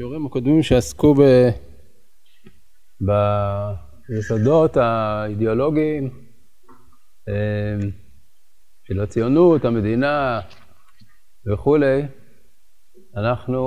[0.00, 1.20] בשיעורים הקודמים שעסקו ב...
[4.08, 6.10] ביסודות האידיאולוגיים
[8.84, 10.40] של הציונות, המדינה
[11.52, 12.02] וכולי,
[13.16, 13.62] אנחנו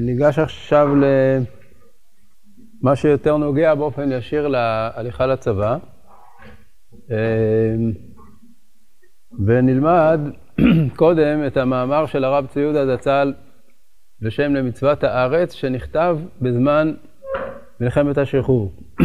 [0.00, 0.88] ניגש עכשיו
[2.82, 5.78] למה שיותר נוגע באופן ישיר להליכה לצבא,
[9.46, 10.20] ונלמד
[10.96, 13.34] קודם את המאמר של הרב צבי יהודה זצ"ל
[14.24, 16.94] בשם למצוות הארץ, שנכתב בזמן
[17.80, 18.72] מלחמת השחרור.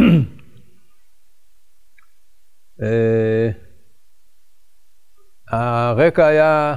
[5.50, 6.74] הרקע היה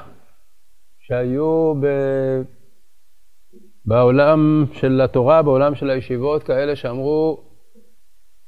[1.00, 1.88] שהיו ב...
[3.86, 7.44] בעולם של התורה, בעולם של הישיבות, כאלה שאמרו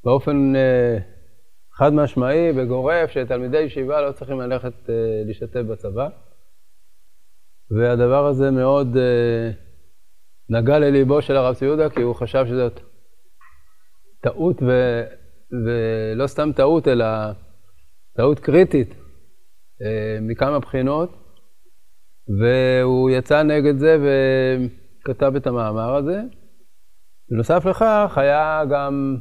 [0.04, 0.54] באופן
[1.74, 4.74] חד משמעי וגורף שתלמידי ישיבה לא צריכים ללכת
[5.26, 6.08] להשתתף בצבא.
[7.72, 8.98] והדבר הזה מאוד
[10.50, 12.80] נגע לליבו של הרב צבי יהודה, כי הוא חשב שזאת
[14.22, 15.02] טעות, ו...
[15.66, 17.06] ולא סתם טעות, אלא
[18.18, 18.96] טעות קריטית
[20.22, 21.10] מכמה בחינות,
[22.40, 26.22] והוא יצא נגד זה וכתב את המאמר הזה.
[27.32, 29.18] בנוסף לכך, היה גם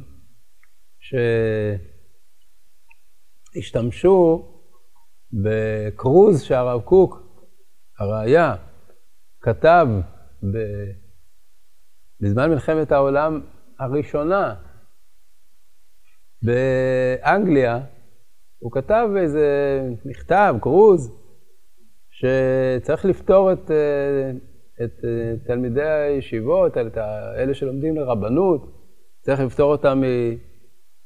[3.55, 4.51] שהשתמשו
[5.43, 7.15] בקרוז שהרב קוק,
[7.99, 8.55] הראיה,
[9.41, 9.87] כתב
[10.53, 10.57] ב...
[12.21, 13.41] בזמן מלחמת העולם
[13.79, 14.55] הראשונה
[16.41, 17.79] באנגליה,
[18.59, 19.47] הוא כתב איזה
[20.05, 21.11] מכתב, קרוז,
[22.09, 23.71] שצריך לפתור את,
[24.83, 25.05] את
[25.47, 26.97] תלמידי הישיבות, את
[27.37, 28.61] אלה שלומדים לרבנות,
[29.21, 30.01] צריך לפתור אותם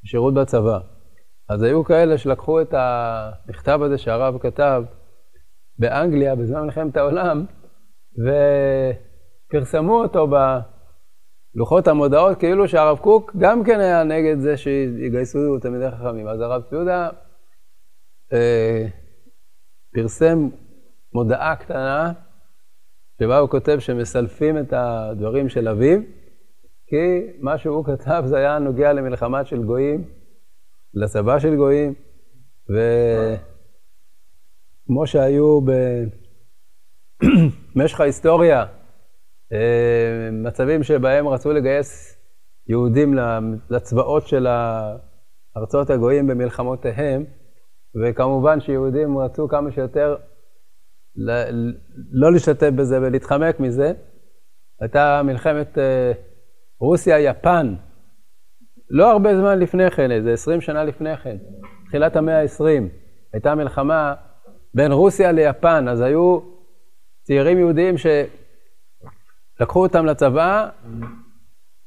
[0.04, 0.80] משירות בצבא.
[1.50, 4.84] אז היו כאלה שלקחו את המכתב הזה שהרב כתב
[5.80, 7.46] באנגליה בזמן מלחמת העולם,
[9.50, 10.28] ופרסמו אותו
[11.56, 16.28] בלוחות המודעות, כאילו שהרב קוק גם כן היה נגד זה שיגייסו תלמידי חכמים.
[16.28, 17.10] אז הרב צבי יהודה
[18.34, 18.86] אה,
[19.94, 20.50] פרסם
[21.14, 22.12] מודעה קטנה,
[23.20, 26.00] שבה הוא כותב שמסלפים את הדברים של אביו,
[26.88, 30.04] כי מה שהוא כתב זה היה נוגע למלחמה של גויים,
[30.94, 31.94] לצבא של גויים,
[34.86, 35.60] וכמו שהיו
[37.76, 38.66] במשך ההיסטוריה,
[40.32, 42.18] מצבים שבהם רצו לגייס
[42.68, 43.14] יהודים
[43.70, 44.48] לצבאות של
[45.58, 47.26] ארצות הגויים במלחמותיהם,
[47.96, 50.16] וכמובן שיהודים רצו כמה שיותר
[52.12, 53.92] לא להשתתף בזה ולהתחמק מזה.
[54.82, 55.78] הייתה מלחמת
[56.80, 57.76] רוסיה-יפן,
[58.90, 61.38] לא הרבה זמן לפני כן, איזה עשרים שנה לפני כן,
[61.88, 62.90] תחילת המאה העשרים,
[63.34, 64.14] הייתה מלחמה
[64.74, 66.40] בין רוסיה ליפן, אז היו
[67.24, 67.96] צעירים יהודים
[69.60, 70.70] שלקחו אותם לצבא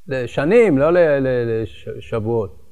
[0.07, 2.63] לשנים, לא לשבועות.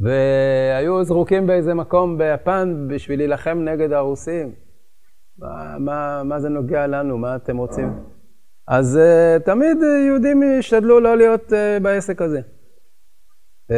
[0.00, 4.52] והיו זרוקים באיזה מקום ביפן בשביל להילחם נגד הרוסים.
[5.38, 7.18] מה, מה, מה זה נוגע לנו?
[7.18, 7.88] מה אתם רוצים?
[8.68, 9.76] אז uh, תמיד
[10.06, 12.40] יהודים ישתדלו לא להיות uh, בעסק הזה.
[12.40, 13.74] Uh,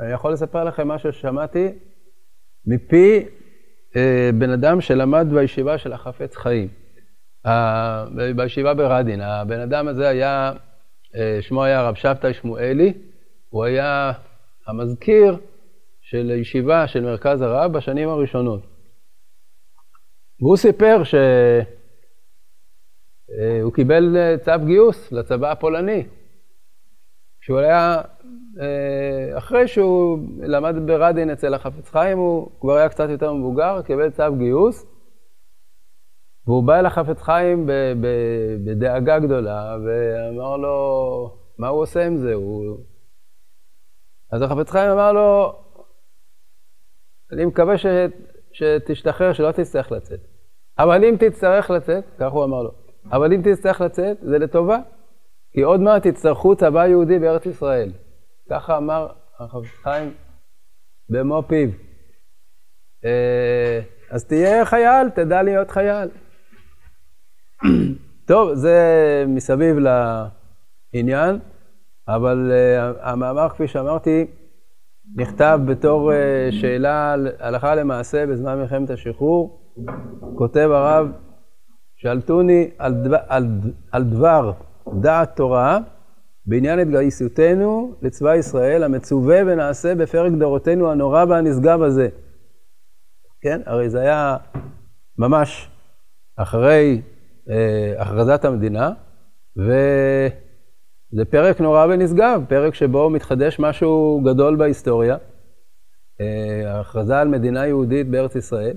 [0.00, 1.68] אני יכול לספר לכם משהו ששמעתי
[2.66, 3.24] מפי
[3.90, 3.96] uh,
[4.38, 6.68] בן אדם שלמד בישיבה של החפץ חיים,
[8.36, 9.20] בישיבה ברדין.
[9.20, 12.92] הבן אדם הזה היה, uh, שמו היה רב שבתאי שמואלי,
[13.48, 14.12] הוא היה
[14.66, 15.36] המזכיר
[16.00, 18.66] של הישיבה של מרכז הרב בשנים הראשונות.
[20.40, 21.22] והוא סיפר שהוא
[23.74, 26.06] קיבל צו גיוס לצבא הפולני.
[27.40, 28.00] כשהוא היה,
[29.38, 34.36] אחרי שהוא למד ברדין אצל החפץ חיים, הוא כבר היה קצת יותר מבוגר, קיבל צו
[34.38, 34.86] גיוס,
[36.46, 37.66] והוא בא אל החפץ חיים
[38.64, 42.34] בדאגה גדולה, ואמר לו, מה הוא עושה עם זה?
[42.34, 42.76] הוא...
[44.32, 45.52] אז החפץ חיים אמר לו,
[47.32, 47.86] אני מקווה ש...
[48.52, 50.20] שתשתחרר, שלא תצטרך לצאת.
[50.78, 52.70] אבל אם תצטרך לצאת, כך הוא אמר לו,
[53.12, 54.78] אבל אם תצטרך לצאת, זה לטובה,
[55.52, 57.92] כי עוד מעט תצטרכו צבא יהודי בארץ ישראל.
[58.50, 59.06] ככה אמר
[59.38, 60.14] החפץ חיים
[61.08, 61.68] במו פיו.
[64.10, 66.08] אז תהיה חייל, תדע להיות חייל.
[68.28, 71.38] טוב, זה מסביב לעניין.
[72.08, 74.26] אבל uh, המאמר, כפי שאמרתי,
[75.16, 76.14] נכתב בתור uh,
[76.52, 79.58] שאלה הלכה למעשה בזמן מלחמת השחרור.
[80.34, 81.12] כותב הרב,
[81.96, 83.46] שאלתוני על, דבר, על,
[83.92, 84.52] על דבר
[85.00, 85.78] דעת תורה
[86.46, 92.08] בעניין התגייסותנו לצבא ישראל המצווה ונעשה בפרק דורותינו הנורא והנשגב הזה.
[93.40, 94.36] כן, הרי זה היה
[95.18, 95.70] ממש
[96.36, 97.02] אחרי
[97.98, 98.92] הכרזת המדינה,
[99.56, 105.16] וזה פרק נורא ונשגב, פרק שבו מתחדש משהו גדול בהיסטוריה,
[106.20, 108.76] אה, הכרזה על מדינה יהודית בארץ ישראל.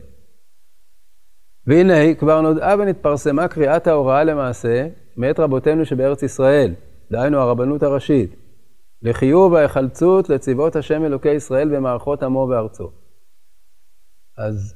[1.68, 6.74] והנה, כבר נודעה ונתפרסמה קריאת ההוראה למעשה מאת רבותינו שבארץ ישראל,
[7.12, 8.36] דהיינו הרבנות הראשית,
[9.02, 12.92] לחיוב ההיחלצות לצבאות השם אלוקי ישראל במערכות עמו וארצו.
[14.38, 14.76] אז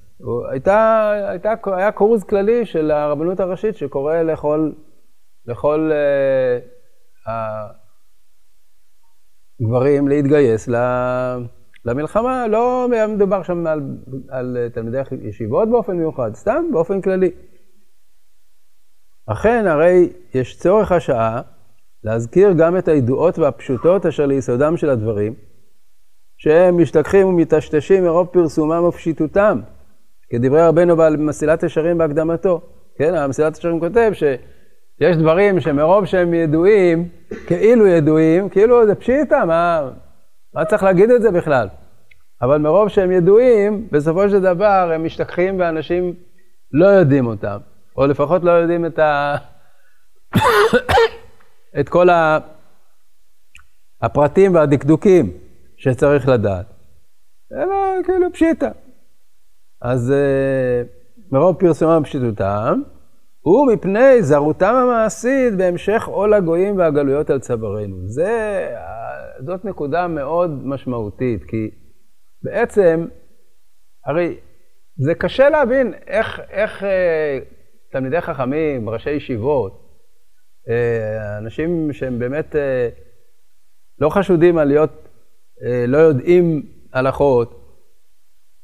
[0.51, 4.71] הייתה, הייתה, היה קורס כללי של הרבנות הראשית שקורא לכל,
[5.45, 5.91] לכל
[7.27, 7.29] uh,
[9.61, 10.69] הגברים להתגייס
[11.85, 12.47] למלחמה.
[12.47, 13.81] לא מדובר שם על,
[14.29, 17.31] על תלמידי ישיבות באופן מיוחד, סתם באופן כללי.
[19.25, 21.41] אכן, הרי יש צורך השעה
[22.03, 25.33] להזכיר גם את הידועות והפשוטות אשר ליסודם של הדברים,
[26.37, 29.59] שהם משתכחים ומטשטשים מרוב פרסומם ופשיטותם,
[30.29, 32.61] כדברי רבנו בעל מסילת ישרים בהקדמתו.
[32.97, 37.09] כן, המסילת ישרים כותב שיש דברים שמרוב שהם ידועים,
[37.47, 39.89] כאילו ידועים, כאילו זה פשיטה, מה,
[40.53, 41.67] מה צריך להגיד את זה בכלל?
[42.41, 46.13] אבל מרוב שהם ידועים, בסופו של דבר הם משתכחים ואנשים
[46.71, 47.57] לא יודעים אותם,
[47.97, 49.35] או לפחות לא יודעים את, ה...
[51.79, 52.07] את כל
[54.01, 55.31] הפרטים והדקדוקים
[55.77, 56.65] שצריך לדעת.
[57.53, 58.69] אלא כאילו פשיטה.
[59.81, 60.87] אז uh,
[61.31, 62.81] מרוב פרסומם ופשיטותם,
[63.45, 68.07] ומפני זרותם המעשית בהמשך עול הגויים והגלויות על צווארנו.
[68.07, 68.67] זה,
[69.45, 71.69] זאת נקודה מאוד משמעותית, כי
[72.43, 73.07] בעצם,
[74.05, 74.37] הרי
[74.97, 76.85] זה קשה להבין איך, איך uh,
[77.91, 79.73] תלמידי חכמים, ראשי ישיבות,
[80.67, 82.57] uh, אנשים שהם באמת uh,
[83.99, 87.58] לא חשודים על להיות, uh, לא יודעים הלכות,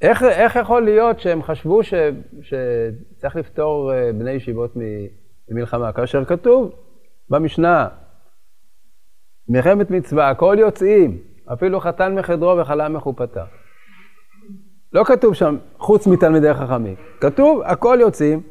[0.01, 1.94] איך, איך יכול להיות שהם חשבו ש,
[2.42, 4.74] שצריך לפתור אה, בני ישיבות
[5.50, 6.71] ממלחמה, כאשר כתוב
[7.30, 7.88] במשנה,
[9.50, 11.18] מלחמת מצווה, הכל יוצאים,
[11.53, 13.45] אפילו חתן מחדרו וחלה מחופתה.
[14.94, 18.41] לא כתוב שם חוץ מתלמידי חכמים, כתוב הכל יוצאים,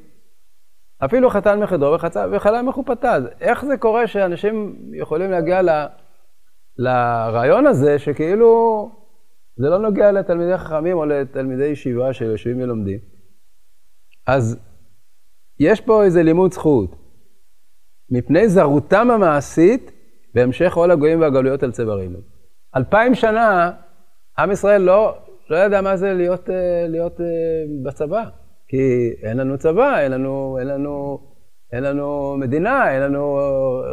[1.05, 1.97] אפילו חתן מחדרו
[2.33, 3.13] וחלה מחופתה.
[3.13, 5.69] אז איך זה קורה שאנשים יכולים להגיע ל,
[6.79, 8.91] לרעיון הזה שכאילו
[9.57, 12.99] זה לא נוגע לתלמידי חכמים או לתלמידי ישיבה שיושבים ולומדים.
[14.27, 14.59] אז
[15.61, 16.97] יש פה איזה לימוד זכות.
[18.11, 19.91] מפני זרותם המעשית
[20.35, 22.19] בהמשך עול הגויים והגלויות על צווארינו.
[22.77, 23.73] אלפיים שנה
[24.39, 25.17] עם ישראל לא,
[25.51, 27.27] לא ידע מה זה להיות, אה, להיות אה,
[27.85, 28.25] בצבא,
[28.69, 31.19] כי אין לנו צבא, אין לנו, אין לנו,
[31.73, 33.39] אין לנו מדינה, אין לנו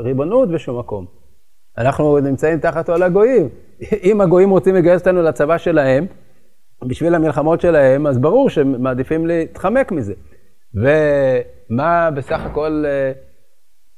[0.04, 1.20] ריבונות בשום מקום.
[1.77, 3.50] אנחנו נמצאים תחת עול הגויים.
[4.03, 6.06] אם הגויים רוצים לגייס אותנו לצבא שלהם,
[6.83, 10.13] בשביל המלחמות שלהם, אז ברור שהם מעדיפים להתחמק מזה.
[10.73, 13.12] ומה בסך הכל אה,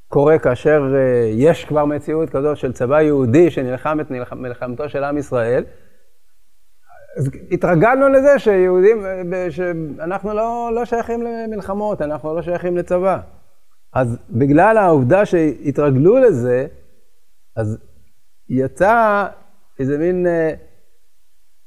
[0.07, 5.17] קורה כאשר אה, יש כבר מציאות כזאת של צבא יהודי שנלחם את מלחמתו של עם
[5.17, 5.63] ישראל?
[7.17, 13.19] אז התרגלנו לזה שיהודים, אה, שאנחנו לא, לא שייכים למלחמות, אנחנו לא שייכים לצבא.
[13.93, 16.67] אז בגלל העובדה שהתרגלו לזה,
[17.55, 17.77] אז
[18.49, 19.28] יצא
[19.80, 20.54] איזה מין אה,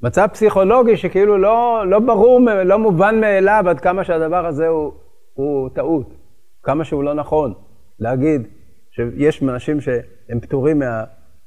[0.03, 4.93] מצב פסיכולוגי שכאילו לא, לא ברור, לא מובן מאליו עד כמה שהדבר הזה הוא,
[5.35, 6.15] הוא טעות,
[6.63, 7.55] כמה שהוא לא נכון
[7.99, 8.43] להגיד
[8.91, 11.05] שיש אנשים שהם פטורים מה,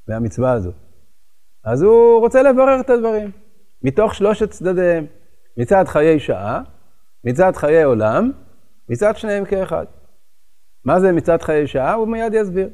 [0.07, 0.71] מהמצווה הזו.
[1.63, 3.31] אז הוא רוצה לברר את הדברים,
[3.83, 5.05] מתוך שלושת צדדיהם,
[5.57, 6.61] מצד חיי שעה,
[7.23, 8.31] מצד חיי עולם,
[8.89, 9.85] מצד שניהם כאחד.
[10.85, 11.93] מה זה מצד חיי שעה?
[11.93, 12.69] הוא מיד יסביר.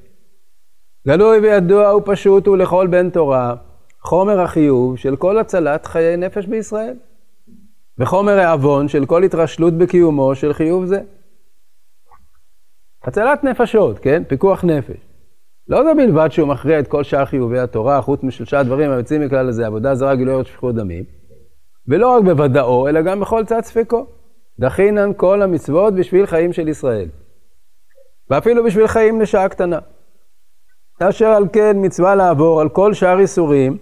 [1.08, 3.56] גלוי וידוע ופשוט הוא לכל בן תורה,
[4.02, 6.96] חומר החיוב של כל הצלת חיי נפש בישראל,
[8.00, 11.02] וחומר העוון של כל התרשלות בקיומו של חיוב זה.
[13.04, 14.24] הצלת נפשות, כן?
[14.28, 14.98] פיקוח נפש.
[15.68, 19.50] לא זו בלבד שהוא מכריע את כל שאר חיובי התורה, חוץ משלושה דברים היוצאים מכלל
[19.50, 21.04] הזה, עבודה זרה, גילוי ארץ שפיכות דמים,
[21.88, 24.06] ולא רק בוודאו, אלא גם בכל צד ספקו.
[24.60, 27.10] דחינן כל המצוות בשביל חיים של ישראל.
[28.30, 29.80] ואפילו בשביל חיים לשעה קטנה.
[31.00, 33.78] אשר על כן מצווה לעבור על כל שאר איסורים,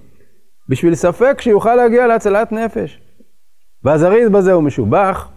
[0.69, 2.99] בשביל ספק שיוכל להגיע להצלת נפש.
[3.83, 5.29] והזריז בזה הוא משובח,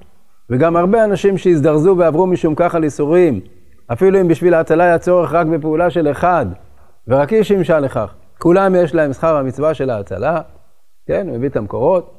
[0.51, 3.41] וגם הרבה אנשים שהזדרזו ועברו משום כך על איסורים,
[3.93, 6.47] אפילו אם בשביל ההצלה היה צורך רק בפעולה של אחד,
[7.09, 8.15] ורק איש ימשל לכך.
[8.39, 10.41] כולם יש להם שכר המצווה של ההצלה,
[11.07, 12.13] כן, מביא את המקורות,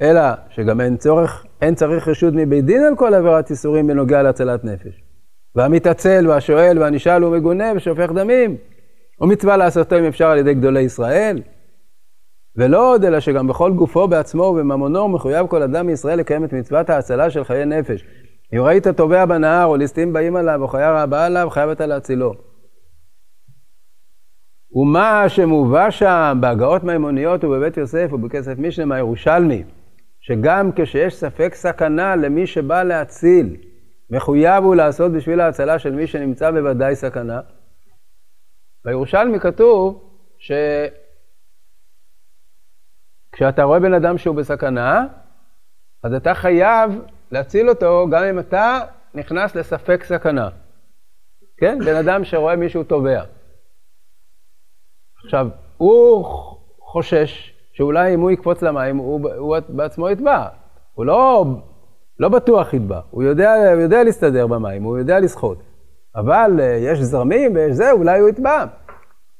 [0.00, 4.64] אלא שגם אין צורך, אין צריך רשות מבית דין על כל עבירת איסורים בנוגע להצלת
[4.64, 5.02] נפש.
[5.56, 8.56] והמתעצל והשואל והנשאל ומגונה ושופך דמים,
[9.20, 11.42] ומצווה לעשותו אם אפשר על ידי גדולי ישראל.
[12.56, 16.90] ולא עוד, אלא שגם בכל גופו בעצמו ובממונו מחויב כל אדם מישראל לקיים את מצוות
[16.90, 18.04] ההצלה של חיי נפש.
[18.54, 21.86] אם ראית טובע בנהר או ליסטים באים עליו או חיה רעה באה עליו, חייב אתה
[21.86, 22.34] להצילו.
[24.74, 29.64] ומה שמובא שם בהגאות מימוניות ובבית יוסף ובכסף משנה מהירושלמי,
[30.20, 33.56] שגם כשיש ספק סכנה למי שבא להציל,
[34.12, 37.40] מחויב הוא לעשות בשביל ההצלה של מי שנמצא בוודאי סכנה.
[38.84, 40.10] בירושלמי כתוב
[43.32, 45.06] שכשאתה רואה בן אדם שהוא בסכנה,
[46.02, 46.90] אז אתה חייב
[47.30, 48.80] להציל אותו גם אם אתה
[49.14, 50.48] נכנס לספק סכנה.
[51.56, 51.78] כן?
[51.78, 53.24] בן אדם שרואה מישהו טובע.
[55.24, 56.24] עכשיו, הוא
[56.80, 60.48] חושש שאולי אם הוא יקפוץ למים, הוא, הוא בעצמו יטבע.
[60.92, 61.44] הוא לא,
[62.22, 65.62] לא בטוח יטבע, הוא יודע, יודע להסתדר במים, הוא יודע לשחות.
[66.16, 68.64] אבל אה, יש זרמים ויש זה, אולי הוא יטבע.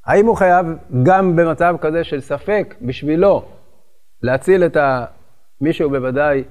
[0.07, 0.67] האם הוא חייב
[1.03, 3.43] גם במצב כזה של ספק בשבילו
[4.23, 4.77] להציל את
[5.61, 6.45] מישהו בוודאי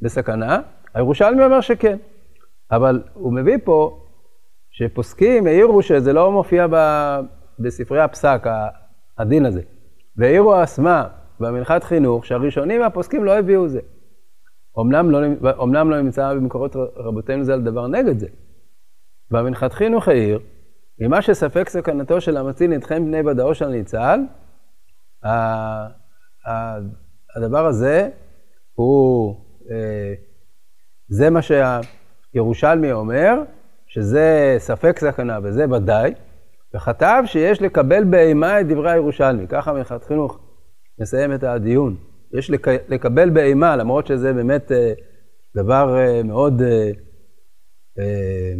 [0.00, 0.60] בסכנה?
[0.94, 1.96] הירושלמי אומר שכן.
[2.70, 4.00] אבל הוא מביא פה
[4.70, 6.76] שפוסקים העירו שזה לא מופיע ב...
[7.58, 8.46] בספרי הפסק,
[9.18, 9.60] הדין הזה.
[10.16, 11.08] והעירו האסמה
[11.40, 13.80] במנחת חינוך שהראשונים והפוסקים לא הביאו זה.
[14.82, 15.20] אמנם לא,
[15.90, 18.26] לא נמצא במקורות רבותינו זה על דבר נגד זה.
[19.30, 20.40] במנחת חינוך העיר,
[21.00, 24.20] ממה שספק סכנתו של המציל נדחם בני ודאו של הניצל,
[27.36, 28.08] הדבר הזה
[28.74, 29.36] הוא,
[29.70, 30.14] אה,
[31.08, 33.42] זה מה שהירושלמי אומר,
[33.86, 36.14] שזה ספק סכנה וזה ודאי,
[36.74, 39.46] וכתב שיש לקבל באימה את דברי הירושלמי.
[39.48, 40.38] ככה מנחת חינוך
[41.00, 41.96] מסיים את הדיון.
[42.38, 42.68] יש לק...
[42.68, 44.92] לקבל באימה, למרות שזה באמת אה,
[45.56, 46.90] דבר אה, מאוד אה,
[47.98, 48.52] אה,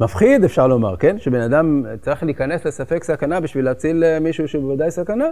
[0.00, 1.18] מפחיד, אפשר לומר, כן?
[1.18, 5.28] שבן אדם צריך להיכנס לספק סכנה בשביל להציל אה, מישהו שהוא בוודאי סכנה,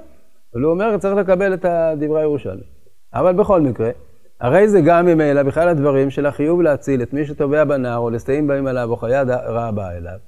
[0.55, 1.65] אבל הוא אומר, צריך לקבל את
[1.99, 2.63] דברי הירושלמי.
[3.15, 3.91] אבל בכל מקרה,
[4.41, 8.47] הרי זה גם ממילא בכלל הדברים של החיוב להציל את מי שטובע בנהר או לסטאים
[8.47, 10.19] באים עליו או חיה רעה באה אליו,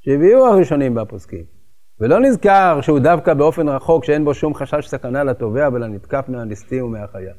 [0.00, 1.57] שהביאו הראשונים והפוסקים.
[2.00, 7.34] ולא נזכר שהוא דווקא באופן רחוק שאין בו שום חשש סכנה לטובע ולנתקף מהליסטים ומהחיה.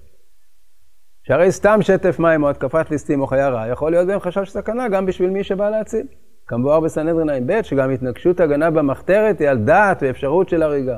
[1.24, 4.90] שהרי סתם שטף מים או התקפת ליסטים או חיה רעה יכול להיות בהם חשש סכנה
[4.90, 6.08] גם בשביל מי שבא להציל.
[6.48, 10.98] כמבואר בסנהדרין ע"ב, שגם התנגשות הגנה במחתרת היא על דעת ואפשרות של הריגה.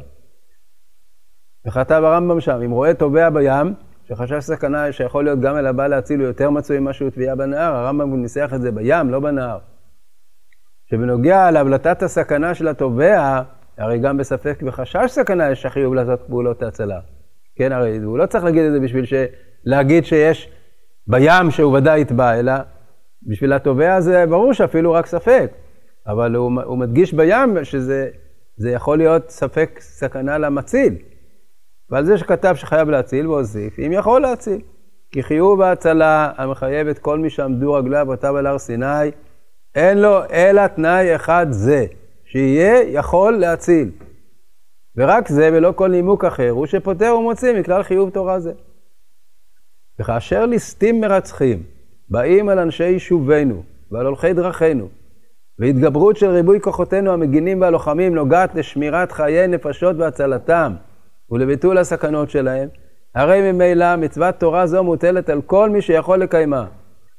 [1.68, 6.20] וכתב הרמב"ם שם, אם רואה טובע בים, שחשש סכנה שיכול להיות גם אל הבא להציל
[6.20, 9.60] הוא יותר מצוי ממה שהוא טביעה בנהר, הרמב"ם ניסח את זה בים, לא בנהר.
[10.91, 13.41] שבנוגע להבלטת הסכנה של הטובע,
[13.77, 17.00] הרי גם בספק וחשש סכנה יש החיוב לעשות פעולות ההצלה.
[17.55, 19.13] כן, הרי הוא לא צריך להגיד את זה בשביל ש...
[19.65, 20.50] להגיד שיש
[21.07, 22.53] בים שהוא ודאי יטבע, אלא
[23.27, 25.51] בשביל הטובע זה ברור שאפילו רק ספק.
[26.07, 30.95] אבל הוא, הוא מדגיש בים שזה יכול להיות ספק סכנה למציל.
[31.89, 34.62] ועל זה שכתב שחייב להציל והוסיף, אם יכול להציל.
[35.12, 39.12] כי חיוב ההצלה המחייב את כל מי שעמדו רגלי אבותיו על הר סיני,
[39.75, 41.85] אין לו אלא תנאי אחד זה,
[42.25, 43.91] שיהיה יכול להציל.
[44.97, 48.51] ורק זה ולא כל נימוק אחר הוא שפוטר ומוציא מכלל חיוב תורה זה.
[49.99, 51.63] וכאשר ליסטים מרצחים
[52.09, 54.89] באים על אנשי יישובנו ועל הולכי דרכינו,
[55.59, 60.73] והתגברות של ריבוי כוחותינו המגינים והלוחמים נוגעת לשמירת חיי נפשות והצלתם,
[61.29, 62.69] ולביטול הסכנות שלהם,
[63.15, 66.65] הרי ממילא מצוות תורה זו מוטלת על כל מי שיכול לקיימה.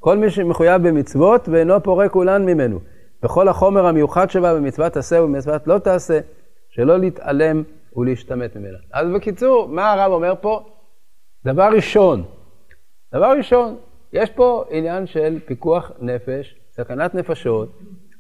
[0.02, 2.80] כל מי שמחויב במצוות ואינו פורה כולן ממנו.
[3.24, 6.20] וכל החומר המיוחד שבה במצוות תעשה ובמצוות לא תעשה,
[6.68, 7.62] שלא להתעלם
[7.96, 8.78] ולהשתמט ממנה.
[8.92, 10.60] אז בקיצור, מה הרב אומר פה?
[11.44, 12.24] דבר ראשון,
[13.14, 13.76] דבר ראשון,
[14.12, 17.78] יש פה עניין של פיקוח נפש, סכנת נפשות,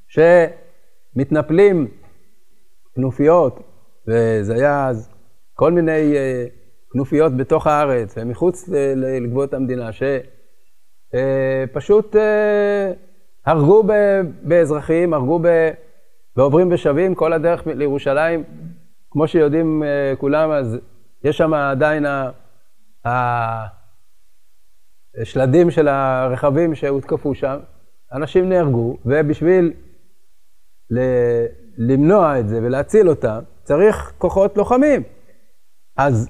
[0.08, 1.88] שמתנפלים
[2.94, 3.60] כנופיות,
[4.08, 5.10] וזה היה אז
[5.54, 10.41] כל מיני uh, כנופיות בתוך הארץ ומחוץ לגבולות המדינה, שפשוט
[11.12, 11.76] uh,
[12.14, 12.16] uh,
[13.46, 13.82] הרגו
[14.42, 15.70] באזרחים, הרגו ב...
[16.36, 18.44] ועוברים בשבים כל הדרך לירושלים.
[19.10, 20.78] כמו שיודעים uh, כולם, אז
[21.24, 22.06] יש שם עדיין
[25.18, 27.58] השלדים של הרכבים שהותקפו שם.
[28.12, 29.72] אנשים נהרגו, ובשביל
[31.78, 35.02] למנוע את זה ולהציל אותם, צריך כוחות לוחמים.
[35.96, 36.28] אז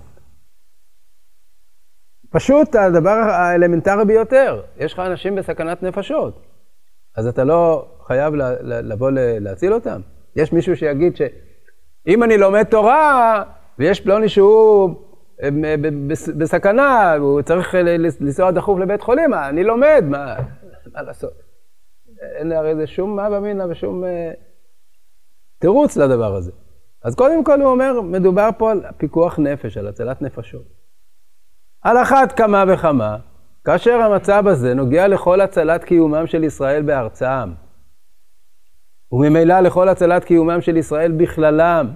[2.33, 6.47] פשוט הדבר האלמנטרי ביותר, יש לך אנשים בסכנת נפשות,
[7.17, 10.01] אז אתה לא חייב לבוא להציל אותם.
[10.37, 13.43] יש מישהו שיגיד שאם אני לומד תורה
[13.79, 14.95] ויש פלוני שהוא
[15.43, 15.49] אה,
[16.39, 17.75] בסכנה, הוא צריך
[18.21, 20.37] לנסוע דחוף לבית חולים, אני לומד, מה,
[20.95, 21.33] מה לעשות?
[22.23, 24.33] אין הרי זה שום מה במינא ושום אה,
[25.59, 26.53] תירוץ לדבר הזה.
[27.05, 30.82] אז קודם כל הוא אומר, מדובר פה על פיקוח נפש, על הצלת נפשות.
[31.83, 33.17] על אחת כמה וכמה,
[33.65, 37.53] כאשר המצב הזה נוגע לכל הצלת קיומם של ישראל בארצם,
[39.13, 41.91] וממילא לכל הצלת קיומם של ישראל בכללם.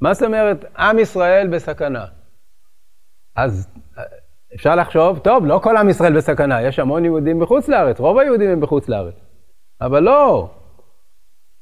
[0.00, 2.04] מה זאת אומרת, עם ישראל בסכנה?
[3.36, 3.68] אז
[4.54, 8.50] אפשר לחשוב, טוב, לא כל עם ישראל בסכנה, יש המון יהודים בחוץ לארץ, רוב היהודים
[8.50, 9.14] הם בחוץ לארץ.
[9.80, 10.50] אבל לא,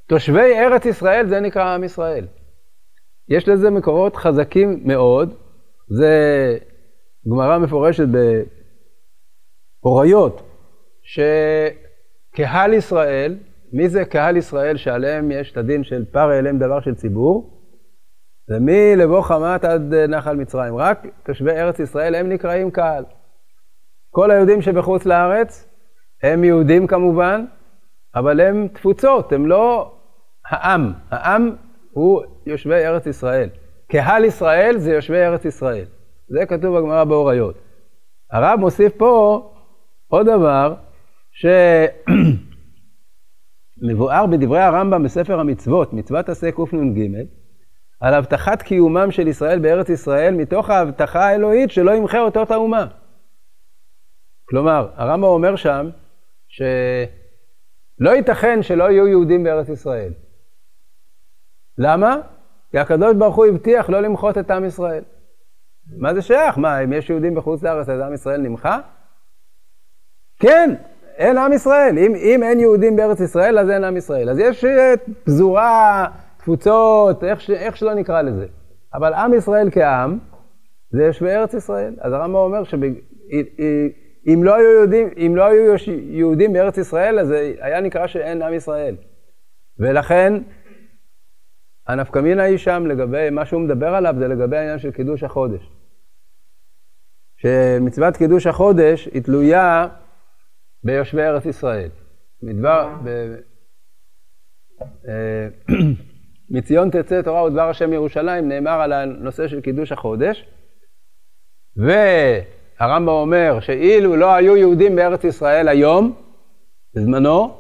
[0.07, 2.27] תושבי ארץ ישראל זה נקרא עם ישראל.
[3.29, 5.35] יש לזה מקורות חזקים מאוד,
[5.89, 6.59] זה
[7.29, 8.07] גמרא מפורשת
[9.81, 10.43] בפוריות,
[11.03, 13.39] שקהל ישראל,
[13.73, 17.61] מי זה קהל ישראל שעליהם יש את הדין של פר אליהם דבר של ציבור?
[18.49, 20.77] זה מלבוא חמת עד נחל מצרים.
[20.77, 23.05] רק תושבי ארץ ישראל הם נקראים קהל.
[24.11, 25.69] כל היהודים שבחוץ לארץ
[26.23, 27.45] הם יהודים כמובן,
[28.15, 29.95] אבל הם תפוצות, הם לא
[30.51, 30.93] העם.
[31.11, 31.57] העם
[31.91, 33.49] הוא יושבי ארץ ישראל.
[33.91, 35.87] קהל ישראל זה יושבי ארץ ישראל.
[36.31, 37.57] זה כתוב בגמרא באוריות.
[38.31, 39.43] הרב מוסיף פה
[40.09, 40.75] עוד דבר
[43.83, 47.27] שמבואר בדברי הרמב"ם בספר המצוות, מצוות עשה קנ"ג,
[48.01, 52.87] על הבטחת קיומם של ישראל בארץ ישראל מתוך ההבטחה האלוהית שלא ימחה אותות האומה.
[54.49, 55.91] כלומר, הרמב"ם אומר שם
[56.49, 60.13] שלא ייתכן שלא יהיו יהודים בארץ ישראל.
[61.79, 62.17] למה?
[62.71, 65.03] כי הקדוש ברוך הוא הבטיח לא למחות את עם ישראל.
[65.99, 66.59] מה זה שייך?
[66.59, 68.79] מה, אם יש יהודים בחוץ לארץ אז עם ישראל נמחה?
[70.41, 70.75] כן,
[71.17, 71.99] אין עם ישראל.
[71.99, 74.31] אם, אם אין יהודים בארץ ישראל, אז אין עם ישראל.
[74.31, 74.95] אז יש אה,
[75.25, 76.07] פזורה,
[76.39, 78.47] תפוצות, איך, איך שלא נקרא לזה.
[78.95, 80.19] אבל עם ישראל כעם,
[80.93, 81.95] זה יושבי ארץ ישראל.
[82.01, 87.31] אז הרמב"ם אומר שאם לא היו יהודים, אם לא היו יהודים בארץ ישראל, אז
[87.61, 88.97] היה נקרא שאין עם ישראל.
[89.79, 90.35] ולכן,
[91.89, 95.80] הנפקא מינה היא שם לגבי, מה שהוא מדבר עליו זה לגבי העניין של קידוש החודש.
[97.43, 99.89] שמצוות קידוש החודש היא תלויה
[100.85, 101.89] ביושבי ארץ ישראל.
[102.43, 103.09] מדבר, ב,
[105.09, 105.49] אה,
[106.51, 110.49] מציון תצא תורה ודבר השם ירושלים נאמר על הנושא של קידוש החודש,
[111.77, 116.15] והרמב"ם אומר שאילו לא היו יהודים בארץ ישראל היום,
[116.95, 117.57] בזמנו,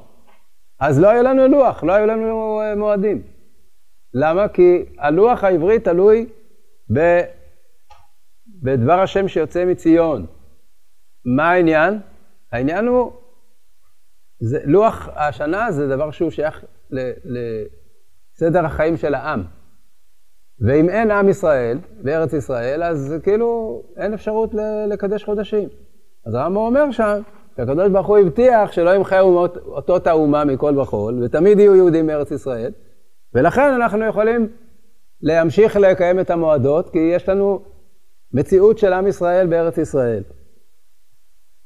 [0.80, 3.22] אז לא היה לנו לוח, לא היו לנו אה, מועדים.
[4.14, 4.48] למה?
[4.48, 6.26] כי הלוח העברי תלוי
[6.92, 7.20] ב...
[8.62, 10.26] בדבר השם שיוצא מציון.
[11.24, 12.00] מה העניין?
[12.52, 13.12] העניין הוא,
[14.40, 16.64] זה, לוח השנה זה דבר שהוא שייך
[18.40, 19.42] לסדר החיים של העם.
[20.60, 24.50] ואם אין עם ישראל בארץ ישראל, אז כאילו אין אפשרות
[24.88, 25.68] לקדש חודשים.
[26.26, 27.20] אז הרמב"ם אומר שם,
[27.56, 32.72] שהקדוש ברוך הוא הבטיח שלא ימחה אותות האומה מכל וכול, ותמיד יהיו יהודים בארץ ישראל,
[33.34, 34.48] ולכן אנחנו יכולים
[35.22, 37.62] להמשיך לקיים את המועדות, כי יש לנו
[38.32, 40.22] מציאות של עם ישראל בארץ ישראל.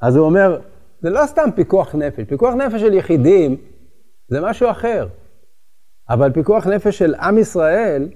[0.00, 0.60] אז הוא אומר,
[1.00, 3.56] זה לא סתם פיקוח נפש, פיקוח נפש של יחידים
[4.28, 5.08] זה משהו אחר.
[6.08, 8.08] אבל פיקוח נפש של עם ישראל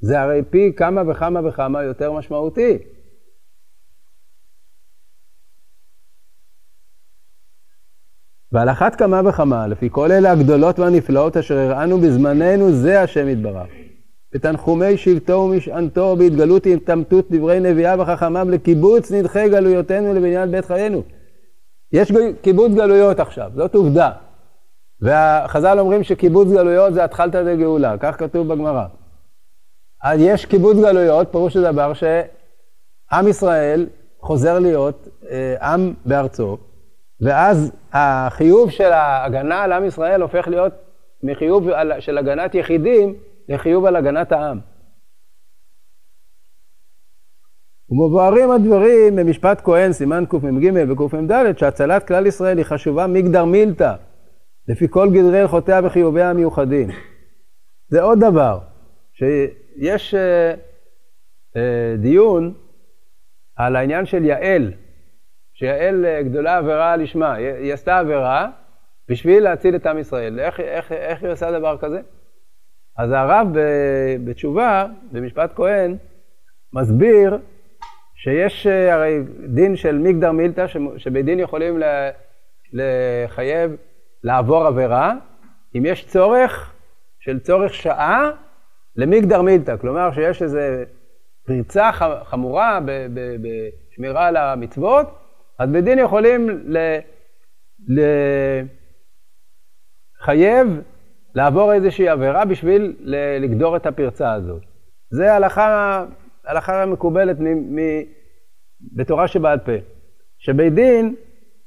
[0.00, 2.78] זה הרי פי כמה וכמה וכמה יותר משמעותי.
[8.52, 13.85] ועל אחת כמה וכמה, לפי כל אלה הגדולות והנפלאות אשר הראינו בזמננו, זה השם יתברך.
[14.36, 21.02] בתנחומי שבטו ומשענתו, בהתגלות התעמתות דברי נביאה וחכמיו לקיבוץ נדחי גלויותינו לבניין בית חיינו.
[21.92, 24.10] יש קיבוץ גלויות עכשיו, זאת עובדה.
[25.00, 28.86] והחז"ל אומרים שקיבוץ גלויות זה התחלתא דגאולה, כך כתוב בגמרא.
[30.02, 33.86] אז יש קיבוץ גלויות, פירוש הדבר שעם ישראל
[34.20, 36.58] חוזר להיות אה, עם בארצו,
[37.20, 40.72] ואז החיוב של ההגנה על עם ישראל הופך להיות
[41.22, 41.68] מחיוב
[42.00, 43.14] של הגנת יחידים
[43.48, 44.60] לחיוב על הגנת העם.
[47.90, 53.94] ומבוארים הדברים במשפט כהן, סימן קמ"ג וקמ"ד, שהצלת כלל ישראל היא חשובה מגדר מילתא,
[54.68, 56.88] לפי כל גדרי הלכותיה וחיוביה המיוחדים.
[57.88, 58.58] זה עוד דבר,
[59.12, 60.58] שיש uh,
[61.56, 61.58] uh,
[61.98, 62.54] דיון
[63.56, 64.72] על העניין של יעל,
[65.54, 68.48] שיעל uh, גדולה עבירה לשמה, היא, היא עשתה עבירה
[69.10, 70.40] בשביל להציל את עם ישראל.
[70.40, 72.00] איך, איך, איך היא עושה דבר כזה?
[72.98, 73.48] אז הרב
[74.24, 75.96] בתשובה, במשפט כהן,
[76.72, 77.38] מסביר
[78.14, 81.80] שיש אה, הרי דין של מגדר מילתא, שבית דין יכולים
[82.72, 83.76] לחייב
[84.22, 85.14] לעבור עבירה,
[85.74, 86.72] אם יש צורך
[87.20, 88.30] של צורך שעה
[88.96, 90.58] למגדר מילתא, כלומר שיש איזו
[91.46, 91.90] פריצה
[92.24, 92.80] חמורה
[93.42, 95.06] בשמירה על המצוות,
[95.58, 96.48] אז בית דין יכולים
[100.22, 100.80] לחייב
[101.36, 102.96] לעבור איזושהי עבירה בשביל
[103.40, 104.62] לגדור את הפרצה הזאת.
[105.10, 106.04] זה הלכה,
[106.46, 107.78] הלכה מקובלת מ, מ,
[108.96, 109.72] בתורה שבעל פה.
[110.38, 111.14] שבית דין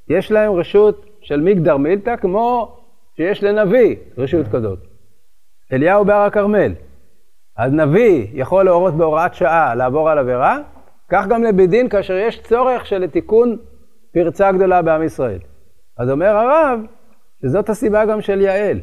[0.10, 2.78] יש להם רשות של מגדר מילתא כמו
[3.18, 4.80] שיש לנביא רשות כזאת.
[5.74, 6.74] אליהו בהר הכרמל.
[7.58, 10.58] אז נביא יכול להורות בהוראת שעה לעבור על עבירה,
[11.12, 13.58] כך גם לבית דין כאשר יש צורך של תיקון
[14.14, 15.40] פרצה גדולה בעם ישראל.
[15.98, 16.80] אז אומר הרב,
[17.42, 18.80] שזאת הסיבה גם של יעל,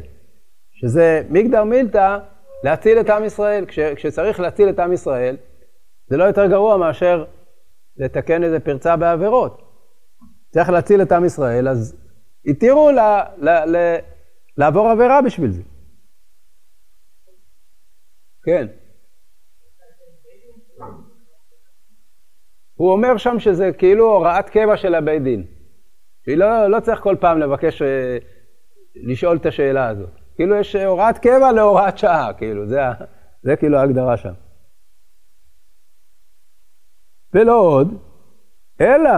[0.76, 2.18] שזה מגדר מילתא
[2.64, 3.66] להציל את עם ישראל.
[3.66, 5.36] כש, כשצריך להציל את עם ישראל,
[6.06, 7.24] זה לא יותר גרוע מאשר
[7.96, 9.62] לתקן איזה פרצה בעבירות.
[10.50, 11.96] צריך להציל את עם ישראל, אז
[12.46, 13.96] התירו לה, לה, לה,
[14.56, 15.62] לעבור עבירה בשביל זה.
[18.44, 18.66] כן.
[22.74, 25.46] הוא אומר שם שזה כאילו הוראת קבע של הבית דין.
[26.24, 28.18] שהיא לא, לא צריך כל פעם לבקש, אה,
[28.94, 30.25] לשאול את השאלה הזאת.
[30.36, 32.80] כאילו יש הוראת קבע להוראת שעה, כאילו, זה,
[33.42, 34.32] זה כאילו ההגדרה שם.
[37.34, 37.94] ולא עוד,
[38.80, 39.10] אלא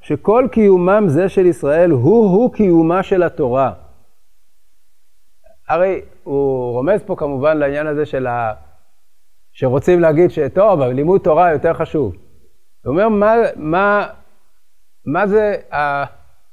[0.00, 3.72] שכל קיומם זה של ישראל הוא-הוא קיומה של התורה.
[5.68, 8.52] הרי הוא רומז פה כמובן לעניין הזה של ה...
[9.52, 12.14] שרוצים להגיד שטוב, אבל לימוד תורה יותר חשוב.
[12.84, 14.06] הוא אומר, מה, מה,
[15.06, 16.04] מה זה ה,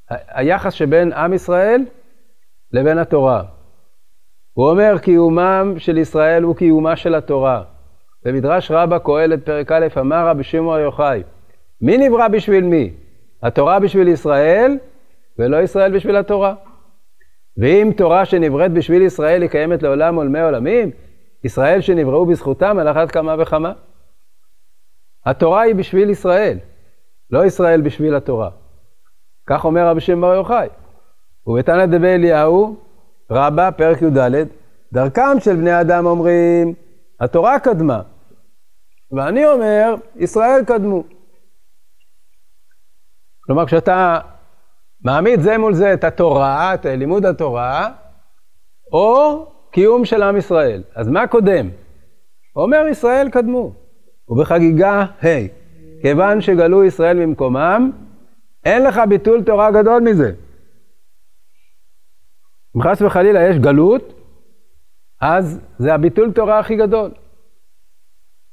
[0.09, 1.85] היחס שבין עם ישראל
[2.71, 3.43] לבין התורה?
[4.59, 7.63] הוא אומר, קיומם של ישראל הוא קיומה של התורה.
[8.25, 11.23] במדרש רבה קהלת פרק א' אמר רבי שמעון יוחאי,
[11.81, 12.93] מי נברא בשביל מי?
[13.43, 14.77] התורה בשביל ישראל
[15.39, 16.53] ולא ישראל בשביל התורה.
[17.57, 20.91] ואם תורה שנבראת בשביל ישראל היא קיימת לעולם עולמי עולמים,
[21.43, 23.73] ישראל שנבראו בזכותם על אחת כמה וכמה.
[25.25, 26.57] התורה היא בשביל ישראל,
[27.31, 28.49] לא ישראל בשביל התורה.
[29.47, 30.67] כך אומר רבי בר יוחאי.
[31.47, 32.88] ובתנא דבי אליהו,
[33.31, 34.47] רבה, פרק י"ד,
[34.93, 36.73] דרכם של בני אדם אומרים,
[37.19, 38.01] התורה קדמה.
[39.11, 41.03] ואני אומר, ישראל קדמו.
[43.45, 44.19] כלומר, כשאתה
[45.03, 47.91] מעמיד זה מול זה את התורה, את לימוד התורה,
[48.93, 50.83] או קיום של עם ישראל.
[50.95, 51.69] אז מה קודם?
[52.55, 53.71] אומר ישראל קדמו.
[54.29, 55.49] ובחגיגה ה' hey,
[56.01, 57.91] כיוון שגלו ישראל ממקומם,
[58.65, 60.31] אין לך ביטול תורה גדול מזה.
[62.77, 64.13] אם חס וחלילה יש גלות,
[65.21, 67.11] אז זה הביטול תורה הכי גדול.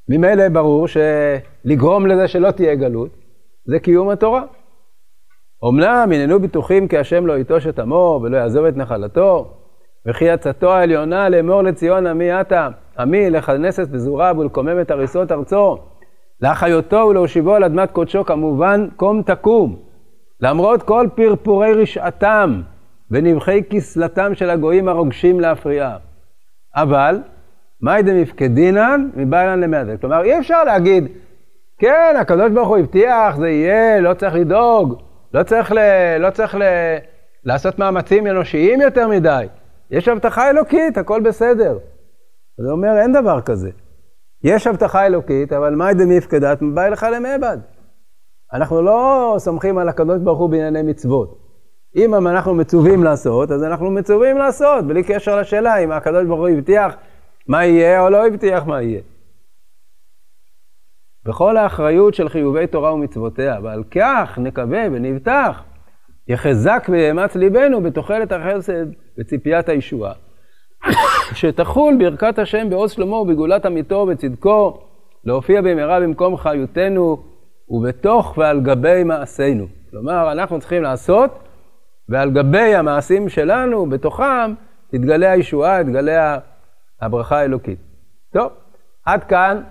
[0.09, 3.11] ממילא ברור שלגרום לזה שלא תהיה גלות,
[3.67, 4.43] זה קיום התורה.
[5.69, 9.55] אמנם הננו בטוחים כי השם לא ייטוש את עמו ולא יעזוב את נחלתו,
[10.07, 15.77] וכי עצתו העליונה לאמור לציון עמי עתה, עמי לכנסת פזורה ולקומם את הריסות ארצו,
[16.41, 19.77] להחיותו ולהושיבו על אדמת קודשו כמובן קום תקום,
[20.41, 22.63] למרות כל פרפורי רשעתם
[23.11, 25.97] ונבחי כסלתם של הגויים הרוגשים להפריעה.
[26.77, 27.21] אבל,
[27.81, 30.01] מאי דמפקדינן מבעלן למעט.
[30.01, 31.09] כלומר, אי אפשר להגיד,
[31.79, 35.03] כן, הקדוש ברוך הוא הבטיח, זה יהיה, לא צריך לדאוג,
[35.35, 35.79] לא צריך, ל,
[36.19, 36.63] לא צריך ל,
[37.45, 39.47] לעשות מאמצים אנושיים יותר מדי.
[39.91, 41.79] יש הבטחה אלוקית, הכל בסדר.
[42.59, 43.71] הוא אומר, אין דבר כזה.
[44.45, 47.59] יש הבטחה אלוקית, אבל מאי דמיפקדת, מבא לך למעבד.
[48.53, 51.46] אנחנו לא סומכים על הקדוש ברוך הוא בענייני מצוות.
[51.97, 56.49] אם אנחנו מצווים לעשות, אז אנחנו מצווים לעשות, בלי קשר לשאלה אם הקדוש ברוך הוא
[56.49, 56.97] הבטיח
[57.49, 59.01] מה יהיה או לא הבטיח מה יהיה.
[61.25, 65.63] בכל האחריות של חיובי תורה ומצוותיה, ועל כך נקווה ונבטח,
[66.29, 68.87] יחזק ויאמץ ליבנו בתוחלת החסד
[69.19, 70.13] וציפיית הישועה.
[71.39, 74.79] שתחול ברכת השם בעוז שלמה ובגאולת עמיתו ובצדקו,
[75.25, 77.23] להופיע במהרה במקום חיותנו
[77.69, 79.67] ובתוך ועל גבי מעשינו.
[79.91, 81.46] כלומר, אנחנו צריכים לעשות,
[82.09, 84.55] ועל גבי המעשים שלנו, בתוכם,
[84.89, 86.39] תתגלה הישועה, תתגלה
[87.01, 87.79] הברכה האלוקית.
[88.33, 88.53] טוב,
[89.05, 89.63] עד כאן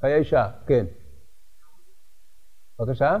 [0.00, 0.84] חיי שעה, כן.
[2.80, 3.16] בבקשה.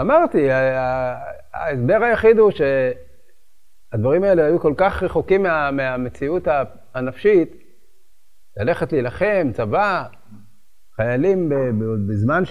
[0.00, 0.50] אמרתי,
[1.52, 6.42] ההסבר היחיד הוא שהדברים האלה היו כל כך רחוקים מה, מהמציאות
[6.94, 7.62] הנפשית,
[8.56, 10.04] ללכת להילחם, צבא,
[10.96, 11.48] חיילים
[12.08, 12.44] בזמן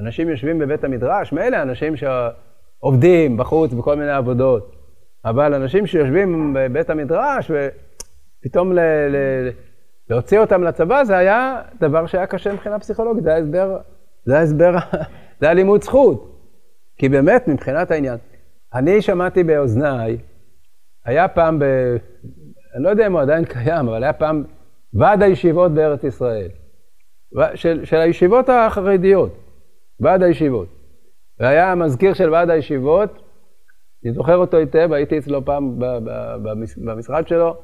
[0.00, 4.76] שאנשים יושבים בבית המדרש, מילא אנשים שעובדים בחוץ בכל מיני עבודות,
[5.24, 9.16] אבל אנשים שיושבים בבית המדרש ופתאום ל, ל,
[10.10, 13.78] להוציא אותם לצבא זה היה דבר שהיה קשה מבחינה פסיכולוגית, זה היה הסבר,
[14.24, 14.76] זה היה הסבר,
[15.40, 16.26] זה היה לימוד זכות.
[16.98, 18.18] כי באמת, מבחינת העניין,
[18.74, 20.18] אני שמעתי באוזניי,
[21.04, 21.64] היה פעם ב...
[22.74, 24.44] אני לא יודע אם הוא עדיין קיים, אבל היה פעם
[24.94, 26.48] ועד הישיבות בארץ ישראל.
[27.54, 29.49] של, של הישיבות החרדיות,
[30.00, 30.68] ועד הישיבות.
[31.40, 33.10] והיה המזכיר של ועד הישיבות,
[34.04, 35.78] אני זוכר אותו היטב, הייתי אצלו פעם
[36.84, 37.54] במשרד שלו,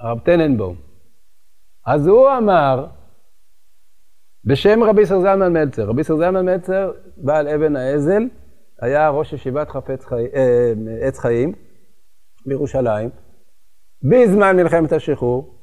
[0.00, 0.76] הרב טננבום.
[1.86, 2.86] אז הוא אמר
[4.44, 5.88] בשם רבי סר זלמן מלצר.
[5.88, 8.22] רבי סר זלמן מלצר, בעל אבן האזל,
[8.80, 10.26] היה ראש ישיבת חפץ חי...
[10.34, 11.52] אה, עץ חיים
[12.46, 13.10] בירושלים,
[14.10, 15.61] בזמן מלחמת השחרור,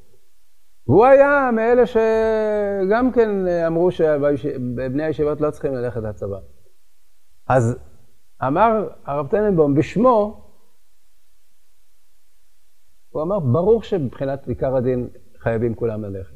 [0.86, 6.38] והוא היה מאלה שגם כן אמרו שבני הישיבות לא צריכים ללכת לצבא.
[7.48, 7.78] אז
[8.46, 10.46] אמר הרב טננבום בשמו,
[13.08, 16.34] הוא אמר, ברור שמבחינת עיקר הדין חייבים כולם ללכת.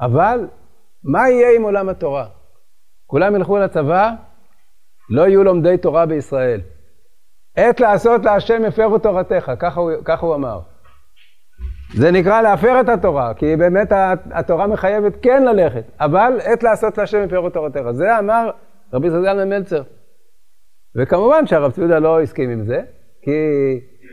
[0.00, 0.48] אבל
[1.04, 2.28] מה יהיה עם עולם התורה?
[3.06, 4.10] כולם ילכו לצבא,
[5.10, 6.60] לא יהיו לומדי תורה בישראל.
[7.56, 10.60] עת לעשות להשם הפרו תורתך, ככה הוא, ככה הוא אמר.
[11.94, 13.92] זה נקרא להפר את התורה, כי באמת
[14.30, 17.90] התורה מחייבת כן ללכת, אבל עת לעשות להשם הפרו תורתך.
[17.90, 18.50] זה אמר
[18.92, 19.82] רבי זלמן מלצר.
[20.96, 22.82] וכמובן שהרב צביודה לא הסכים עם זה,
[23.22, 23.30] כי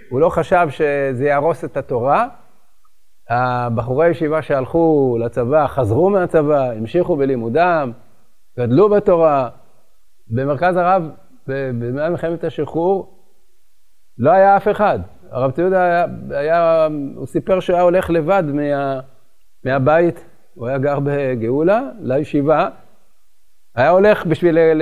[0.09, 2.27] הוא לא חשב שזה יהרוס את התורה.
[3.29, 7.91] הבחורי ישיבה שהלכו לצבא, חזרו מהצבא, המשיכו בלימודם,
[8.59, 9.49] גדלו בתורה.
[10.27, 11.09] במרכז הרב,
[11.47, 13.19] בזמן מלחמת השחרור,
[14.17, 14.99] לא היה אף אחד.
[15.31, 18.99] הרב ציודה היה, היה, הוא סיפר שהוא היה הולך לבד מה,
[19.63, 22.69] מהבית, הוא היה גר בגאולה, לישיבה,
[23.75, 24.81] היה הולך בשביל, ל,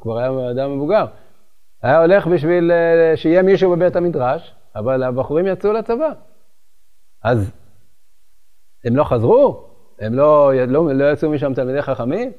[0.00, 1.06] כבר היה אדם מבוגר,
[1.82, 6.10] היה הולך בשביל אה, שיהיה מישהו בבית המדרש, אבל הבחורים יצאו לצבא.
[7.24, 7.50] אז
[8.84, 9.68] הם לא חזרו?
[10.00, 12.32] הם לא, לא, לא יצאו משם תלמידי חכמים?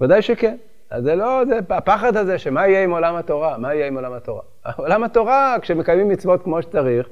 [0.00, 0.56] ודאי שכן.
[0.90, 3.58] אז זה לא, זה הפחד הזה שמה יהיה עם עולם התורה?
[3.58, 4.42] מה יהיה עם עולם התורה?
[4.76, 7.08] עולם התורה, כשמקיימים מצוות כמו שצריך,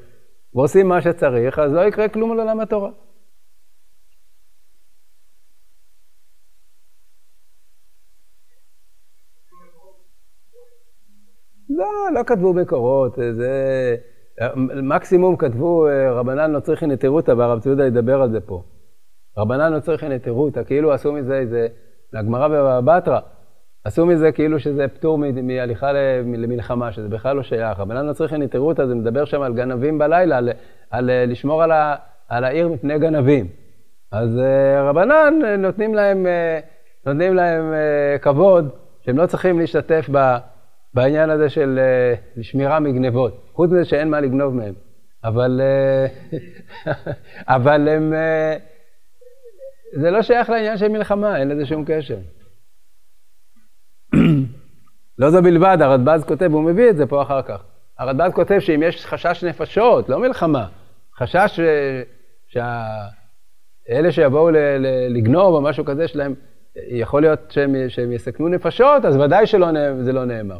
[0.54, 2.90] ועושים מה שצריך, אז לא יקרה כלום על עולם התורה.
[11.70, 13.96] לא, לא כתבו מקורות, זה...
[14.82, 18.62] מקסימום כתבו רבנן צריכי נטירותא, והרב ציודה ידבר על זה פה.
[19.38, 21.68] רבנן צריכי נטירותא, כאילו עשו מזה איזה,
[22.12, 23.20] לגמרא בבבא בתרא,
[23.86, 25.92] עשו מזה כאילו שזה פטור מהליכה
[26.24, 27.80] למלחמה, שזה בכלל לא שייך.
[27.80, 30.50] רבנן לא צריכי נטירותא, זה מדבר שם על גנבים בלילה, על,
[30.90, 31.94] על לשמור על, ה,
[32.28, 33.46] על העיר מפני גנבים.
[34.12, 34.40] אז
[34.84, 36.26] רבנן נותנים להם,
[37.06, 37.74] נותנים להם
[38.22, 38.68] כבוד,
[39.00, 40.08] שהם לא צריכים להשתתף.
[40.94, 41.80] בעניין הזה של
[42.42, 44.74] שמירה מגנבות, חוץ מזה שאין מה לגנוב מהם.
[45.24, 45.60] אבל,
[47.56, 48.14] אבל הם,
[49.92, 52.16] זה לא שייך לעניין של מלחמה, אין לזה שום קשר.
[55.18, 57.64] לא זו בלבד, הרדב"ז כותב, והוא מביא את זה פה אחר כך.
[57.98, 60.66] הרדב"ז כותב שאם יש חשש נפשות, לא מלחמה,
[61.18, 61.60] חשש
[62.48, 64.50] שאלה שיבואו
[65.08, 66.34] לגנוב או משהו כזה שלהם,
[66.76, 70.58] יכול להיות שהם, שהם יסכנו נפשות, אז ודאי שזה לא נאמר.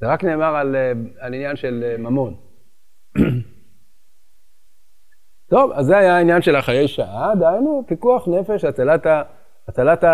[0.00, 0.76] זה רק נאמר על,
[1.18, 2.34] על עניין של אה, ממון.
[5.50, 9.06] טוב, אז זה היה העניין של החיי שעה, דהיינו פיקוח נפש, הצלת,
[9.68, 10.04] הצלת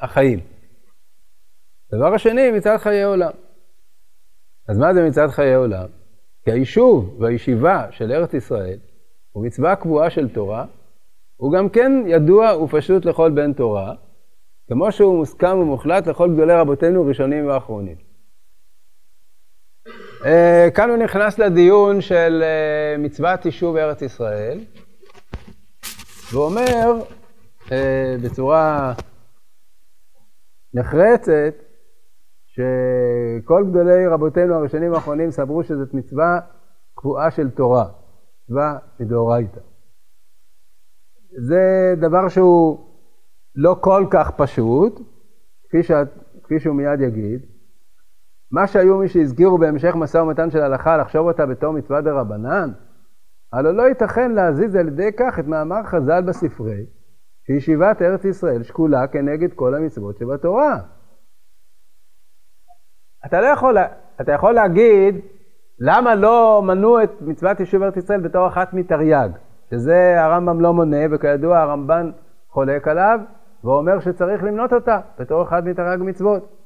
[0.00, 0.40] החיים.
[1.94, 3.32] דבר השני, מצד חיי עולם.
[4.68, 5.86] אז מה זה מצד חיי עולם?
[6.44, 8.78] כי היישוב והישיבה של ארץ ישראל
[9.32, 10.64] הוא מצווה קבועה של תורה,
[11.36, 13.94] הוא גם כן ידוע ופשוט לכל בן תורה,
[14.68, 17.96] כמו שהוא מוסכם ומוחלט לכל גדולי רבותינו ראשונים ואחרונים.
[20.24, 24.60] אה, כאן הוא נכנס לדיון של אה, מצוות יישוב ארץ ישראל,
[26.32, 26.92] ואומר
[27.72, 28.92] אה, בצורה
[30.74, 31.54] נחרצת,
[32.56, 36.40] שכל גדולי רבותינו הראשונים האחרונים סברו שזאת מצווה
[36.94, 37.88] קבועה של תורה,
[38.48, 39.60] מצווה מדאורייתא.
[41.38, 42.78] זה דבר שהוא
[43.54, 45.00] לא כל כך פשוט,
[45.68, 46.08] כפי, שאת,
[46.42, 47.46] כפי שהוא מיד יגיד,
[48.52, 52.70] מה שהיו מי שהזכירו בהמשך משא ומתן של הלכה לחשוב אותה בתור מצווה דה רבנן,
[53.52, 56.86] הלא לא ייתכן להזיז על ידי כך את מאמר חז"ל בספרי,
[57.46, 60.95] שישיבת ארץ ישראל שקולה כנגד כל המצוות שבתורה.
[63.26, 63.76] אתה לא יכול,
[64.20, 65.20] אתה יכול להגיד,
[65.78, 69.28] למה לא מנו את מצוות יישוב ארץ ישראל בתור אחת מתרי"ג,
[69.70, 72.10] שזה הרמב"ם לא מונה, וכידוע הרמב"ן
[72.48, 73.20] חולק עליו,
[73.64, 76.56] ואומר שצריך למנות אותה בתור אחת מתרי"ג מצוות.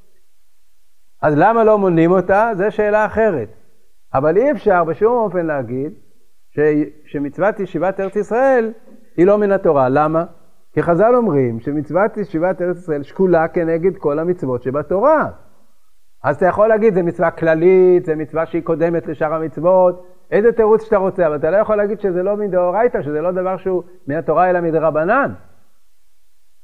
[1.22, 2.50] אז למה לא מונים אותה?
[2.56, 3.48] זו שאלה אחרת.
[4.14, 5.92] אבל אי אפשר בשום אופן להגיד
[6.50, 6.58] ש...
[7.06, 8.72] שמצוות ישיבת ארץ ישראל
[9.16, 9.88] היא לא מן התורה.
[9.88, 10.24] למה?
[10.72, 15.30] כי חז"ל אומרים שמצוות ישיבת ארץ ישראל שקולה כנגד כל המצוות שבתורה.
[16.22, 20.84] אז אתה יכול להגיד, זו מצווה כללית, זו מצווה שהיא קודמת לשאר המצוות, איזה תירוץ
[20.84, 24.50] שאתה רוצה, אבל אתה לא יכול להגיד שזה לא מדאורייתא, שזה לא דבר שהוא מהתורה
[24.50, 25.32] אלא מדרבנן.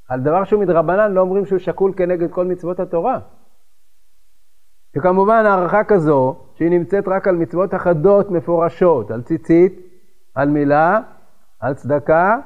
[0.09, 3.19] על דבר שהוא מדרבנן לא אומרים שהוא שקול כנגד כל מצוות התורה.
[4.97, 9.79] וכמובן הערכה כזו, שהיא נמצאת רק על מצוות אחדות מפורשות, על ציצית,
[10.35, 10.99] על מילה,
[11.59, 12.37] על צדקה,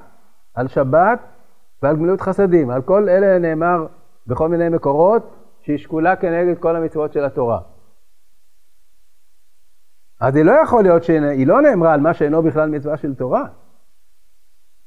[0.55, 1.19] על שבת,
[1.83, 2.69] ועל גמילות חסדים.
[2.69, 3.85] על כל אלה נאמר
[4.27, 7.59] בכל מיני מקורות שהיא שקולה כנגד כל המצוות של התורה.
[10.21, 13.45] אז היא לא יכול להיות שהיא לא נאמרה על מה שאינו בכלל מצווה של תורה.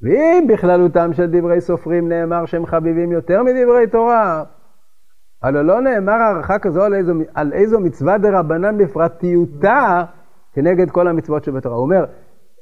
[0.03, 4.45] ואם בכללותם של דברי סופרים נאמר שהם חביבים יותר מדברי תורה,
[5.43, 10.05] הלא לא נאמר הערכה כזו על איזו, על איזו מצווה דה רבנן בפרטיותה
[10.53, 11.77] כנגד כל המצוות שבתורה.
[11.77, 12.05] הוא אומר,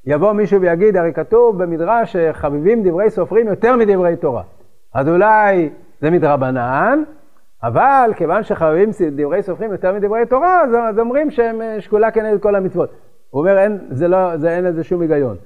[0.05, 4.43] יבוא מישהו ויגיד, הרי כתוב במדרש שחביבים דברי סופרים יותר מדברי תורה.
[4.95, 5.71] אז אולי
[6.01, 7.03] זה מדרבנן,
[7.63, 12.41] אבל כיוון שחביבים דברי סופרים יותר מדברי תורה, אז, אז אומרים שהם אה, שקולה כנגד
[12.41, 12.91] כל המצוות.
[13.31, 15.37] הוא אומר, אין, זה לא, זה, אין לזה שום היגיון.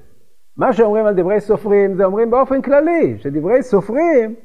[0.57, 4.35] מה שאומרים על דברי סופרים, זה אומרים באופן כללי, שדברי סופרים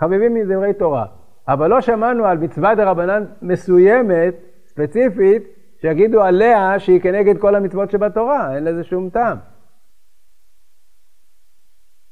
[0.00, 1.06] חביבים מדברי תורה.
[1.48, 4.34] אבל לא שמענו על מצווה דרבנן מסוימת,
[4.66, 5.42] ספציפית,
[5.80, 9.36] שיגידו עליה שהיא כנגד כל המצוות שבתורה, אין לזה שום טעם.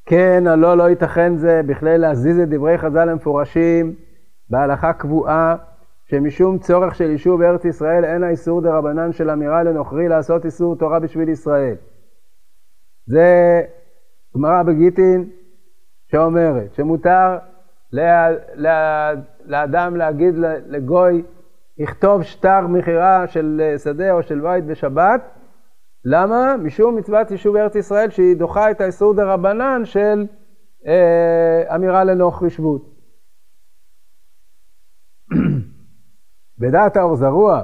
[0.07, 3.95] כן, הלא לא ייתכן זה בכדי להזיז את דברי חז"ל המפורשים
[4.51, 5.57] בהלכה קבועה,
[6.05, 10.77] שמשום צורך של יישוב ארץ ישראל אין האיסור דה רבנן של אמירה לנוכרי לעשות איסור
[10.77, 11.75] תורה בשביל ישראל.
[13.07, 13.63] זה
[14.37, 15.31] גמרא בגיטין
[16.11, 17.39] שאומרת שמותר
[19.45, 20.35] לאדם להגיד
[20.67, 21.23] לגוי,
[21.79, 25.21] יכתוב שטר מכירה של שדה או של בית בשבת,
[26.05, 26.57] למה?
[26.57, 30.27] משום מצוות יישוב ארץ ישראל שהיא דוחה את האיסור דה רבנן של
[30.87, 32.98] אה, אמירה לנוכרי שבות.
[36.61, 37.63] בדעת האור זרוע,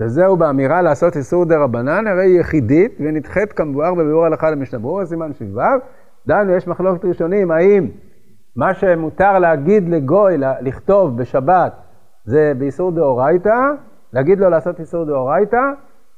[0.00, 5.06] וזהו באמירה לעשות איסור דה רבנן, הרי היא יחידית ונדחית כמבואר בביאור הלכה למשנה ברורה,
[5.06, 5.60] סימן ש"ו.
[6.26, 7.88] דהיינו, יש מחלוקת ראשונים, האם
[8.56, 11.72] מה שמותר להגיד לגוי, לכתוב בשבת,
[12.24, 13.70] זה באיסור דאורייתא,
[14.12, 15.62] להגיד לו לעשות איסור דאורייתא,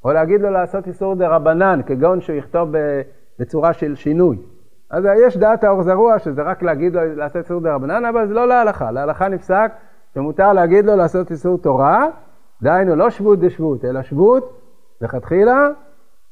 [0.04, 2.68] או להגיד לו לעשות איסור דרבנן, כגון שהוא יכתוב
[3.38, 4.38] בצורה של שינוי.
[4.90, 8.48] אז יש דעת האור זרוע, שזה רק להגיד לו לעשות איסור דרבנן, אבל זה לא
[8.48, 8.90] להלכה.
[8.90, 9.72] להלכה נפסק
[10.16, 12.06] שמותר להגיד לו לעשות איסור תורה,
[12.62, 14.60] דהיינו לא שבות דשבות, אלא שבות
[15.00, 15.68] לכתחילה.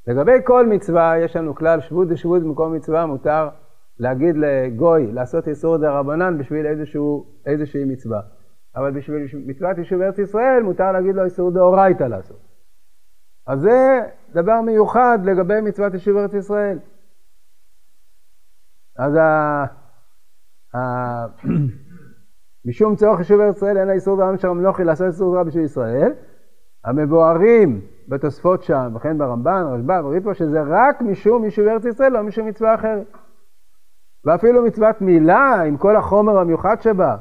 [0.06, 3.48] לגבי כל מצווה, יש לנו כלל שבות דשבות במקום מצווה, מותר
[3.98, 8.20] להגיד לגוי לעשות איסור דרבנן בשביל איזשהו, איזושהי מצווה.
[8.76, 12.40] אבל בשביל מצוות יישוב ארץ ישראל, מותר להגיד לו איסור דאורייתא לעשות.
[13.46, 14.00] אז זה
[14.32, 16.78] דבר מיוחד לגבי מצוות יישוב ארץ ישראל.
[18.98, 19.64] אז ה...
[22.66, 26.12] משום צורך יישוב ארץ ישראל אין האיסור בעם של המלוכי לעשות איסור תורה בשביל ישראל.
[26.84, 32.46] המבוארים בתוספות שם, וכן ברמב"ן, רשב"א וריטב"א, שזה רק משום יישוב ארץ ישראל, לא משום
[32.46, 33.06] מצווה אחרת.
[34.24, 37.16] ואפילו מצוות מילה עם כל החומר המיוחד שבה,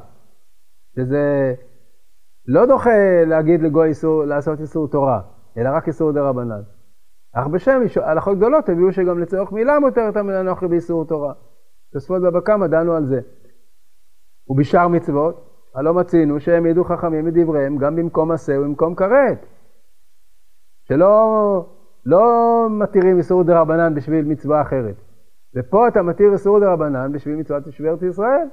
[0.96, 1.54] שזה
[2.46, 5.20] לא דוחה להגיד לגוי איסור, לעשות איסור תורה,
[5.56, 6.62] אלא רק איסור דה רבנן.
[7.34, 11.32] אך בשם הלכות גדולות הביאו שגם לצורך מילה מותרת נוכרי באיסור תורה.
[11.92, 13.20] תוספות בבא קמא דנו על זה.
[14.48, 19.46] ובשאר מצוות, הלא מצינו שהם ידעו חכמים מדבריהם גם במקום עשה ובמקום כרת.
[20.88, 21.66] שלא
[22.06, 22.22] לא
[22.70, 24.96] מתירים איסור דה רבנן בשביל מצווה אחרת.
[25.56, 28.48] ופה אתה מתיר איסור דה רבנן בשביל מצוות יושבי ארץ ישראל.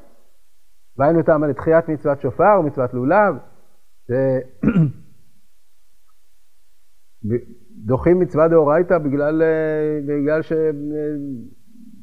[0.98, 3.36] והיינו אותם על תחיית מצוות שופר ומצוות לולב.
[7.86, 10.54] דוחים מצווה דאורייתא בגלל, אה, בגלל, ש...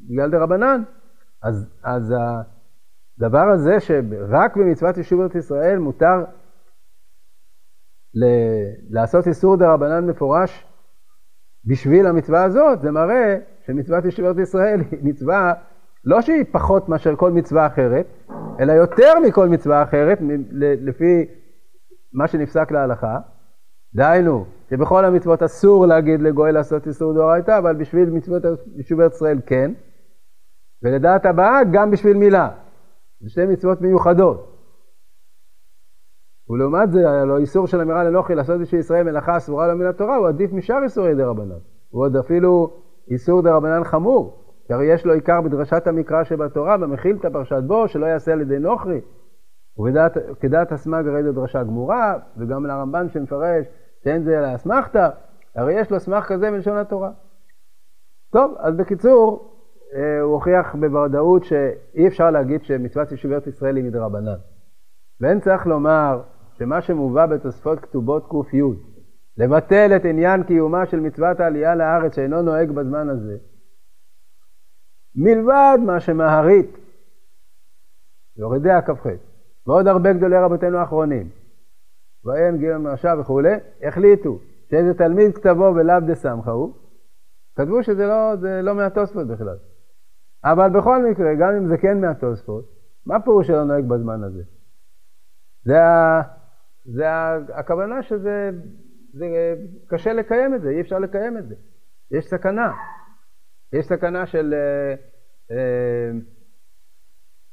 [0.09, 0.83] בגלל דה רבנן.
[1.42, 2.14] אז, אז
[3.20, 6.24] הדבר הזה שרק במצוות יישוב ארץ ישראל מותר
[8.14, 8.24] ל...
[8.90, 10.66] לעשות איסור דה רבנן מפורש
[11.64, 15.54] בשביל המצווה הזאת, זה מראה שמצוות יישוב ארץ ישראל היא מצווה
[16.04, 18.07] לא שהיא פחות מאשר כל מצווה אחרת,
[18.61, 20.18] אלא יותר מכל מצווה אחרת,
[20.61, 21.26] לפי
[22.12, 23.18] מה שנפסק להלכה.
[23.94, 28.42] דהיינו, שבכל המצוות אסור להגיד לגוי לעשות איסור דאורייתא, אבל בשביל מצוות
[28.76, 29.72] יישוב ארץ ישראל כן.
[30.83, 32.50] ולדעת הבאה, גם בשביל מילה.
[33.20, 34.54] זה שתי מצוות מיוחדות.
[36.50, 40.16] ולעומת זה, הלוא איסור של אמירה לנוחי לעשות בשביל ישראל מלאכה אסורה לו מן התורה,
[40.16, 41.58] הוא עדיף משאר איסורי דה רבנן.
[41.88, 42.71] הוא עוד אפילו
[43.10, 44.44] איסור דה רבנן חמור.
[44.66, 48.58] כי הרי יש לו עיקר בדרשת המקרא שבתורה, במכילתא פרשת בו, שלא יעשה על ידי
[48.58, 49.00] נוכרי.
[49.79, 53.66] וכדעת הסמ"ג הרי זו דרשה גמורה, וגם לרמב"ן שמפרש
[54.04, 55.08] שאין זה אלא אסמכתא,
[55.54, 57.10] הרי יש לו סמך כזה מלשון התורה.
[58.31, 59.54] טוב, אז בקיצור,
[60.22, 64.38] הוא הוכיח בוודאות שאי אפשר להגיד שמצוות יישוב ארץ ישראל היא מדרבנן.
[65.20, 66.22] ואין צריך לומר
[66.58, 68.60] שמה שמובא בתוספות כתובות ק"י,
[69.36, 73.36] לבטל את עניין קיומה של מצוות העלייה לארץ שאינו נוהג בזמן הזה,
[75.16, 76.78] מלבד מה שמהרית,
[78.36, 79.06] יורדי הכ"ח,
[79.66, 81.28] ועוד הרבה גדולי רבותינו האחרונים,
[82.24, 84.38] ואין גיל מרשע וכולי, החליטו
[84.70, 86.74] שאיזה תלמיד כתבו ולאו דסמכה הוא,
[87.56, 89.56] כתבו שזה לא, לא מהתוספות בכלל.
[90.44, 92.64] אבל בכל מקרה, גם אם זה כן מהתוספות,
[93.06, 94.42] מה פירוש שלא נוהג בזמן הזה?
[95.64, 96.22] זה, ה,
[96.84, 98.50] זה ה, הכוונה שזה
[99.12, 99.26] זה
[99.86, 101.54] קשה לקיים את זה, אי אפשר לקיים את זה.
[102.10, 102.72] יש סכנה.
[103.72, 104.94] יש סכנה של אה,
[105.56, 106.10] אה,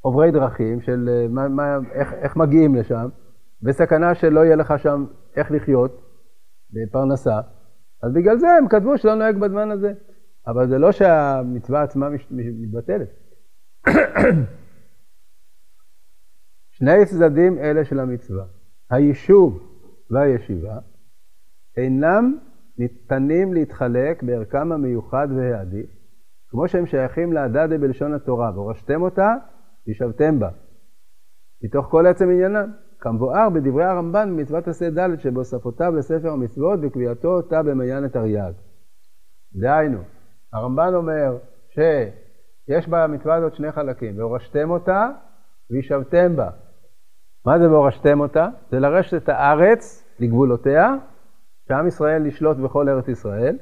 [0.01, 3.09] עוברי דרכים, של אה, מה, מה, איך, איך מגיעים לשם,
[3.63, 5.05] וסכנה שלא יהיה לך שם
[5.35, 6.01] איך לחיות
[6.71, 7.39] בפרנסה.
[8.03, 9.93] אז בגלל זה הם כתבו שלא נוהג בזמן הזה.
[10.47, 13.09] אבל זה לא שהמצווה עצמה מתבטלת.
[16.77, 18.45] שני צדדים אלה של המצווה,
[18.89, 19.59] היישוב
[20.11, 20.79] והישיבה,
[21.77, 22.37] אינם
[22.77, 25.89] ניתנים להתחלק בערכם המיוחד והעדיף,
[26.49, 29.35] כמו שהם שייכים להדדה בלשון התורה, והורשתם אותה,
[29.87, 30.49] וישבתם בה.
[31.63, 37.63] מתוך כל עצם עניינם, כמבואר בדברי הרמב"ן במצוות עשה ד' שבהוספותיו לספר המצוות וקביעתו אותה
[37.63, 38.51] במעיין התרי"ג.
[39.55, 39.99] דהיינו,
[40.55, 41.37] הרמב"ן אומר
[41.69, 45.09] שיש במצווה הזאת שני חלקים, והורשתם אותה
[45.71, 46.49] וישבתם בה.
[47.45, 48.47] מה זה והורשתם אותה?
[48.71, 50.95] זה לרשת את הארץ לגבולותיה,
[51.67, 53.57] שעם ישראל לשלוט בכל ארץ ישראל,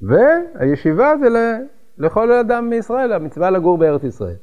[0.00, 1.28] והישיבה זה
[1.98, 4.36] לכל אדם מישראל, המצווה לגור בארץ ישראל.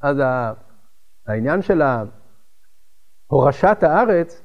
[0.00, 0.16] אז
[1.26, 1.82] העניין של
[3.26, 4.42] הורשת הארץ,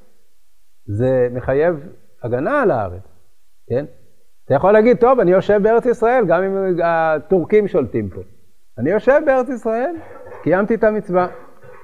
[0.86, 1.76] זה מחייב
[2.24, 3.04] הגנה על הארץ,
[3.70, 3.86] כן?
[4.48, 8.22] אתה יכול להגיד, טוב, אני יושב בארץ ישראל, גם אם הטורקים שולטים פה.
[8.78, 9.96] אני יושב בארץ ישראל,
[10.44, 11.28] קיימתי את המצווה.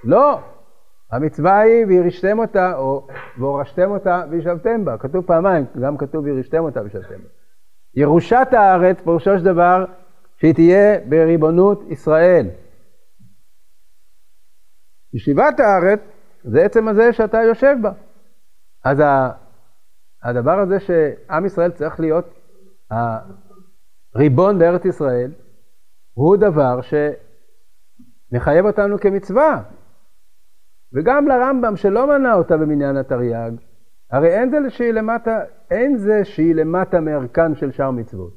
[0.03, 0.39] לא,
[1.11, 3.07] המצווה היא וירשתם אותה, או
[3.37, 4.97] והורשתם אותה וישבתם בה.
[4.97, 7.29] כתוב פעמיים, גם כתוב וירשתם אותה וישבתם בה.
[7.95, 9.85] ירושת הארץ, פירושו של דבר,
[10.37, 12.47] שהיא תהיה בריבונות ישראל.
[15.13, 15.99] ישיבת הארץ
[16.43, 17.91] זה עצם הזה שאתה יושב בה.
[18.85, 19.03] אז
[20.23, 22.42] הדבר הזה שעם ישראל צריך להיות
[24.15, 25.31] הריבון בארץ ישראל,
[26.13, 26.79] הוא דבר
[28.31, 29.63] שמחייב אותנו כמצווה.
[30.93, 33.51] וגם לרמב"ם שלא מנה אותה במניין התרי"ג,
[34.11, 35.39] הרי אין זה שהיא למטה,
[35.71, 38.33] אין זה שהיא למטה מערכן של שאר מצוות.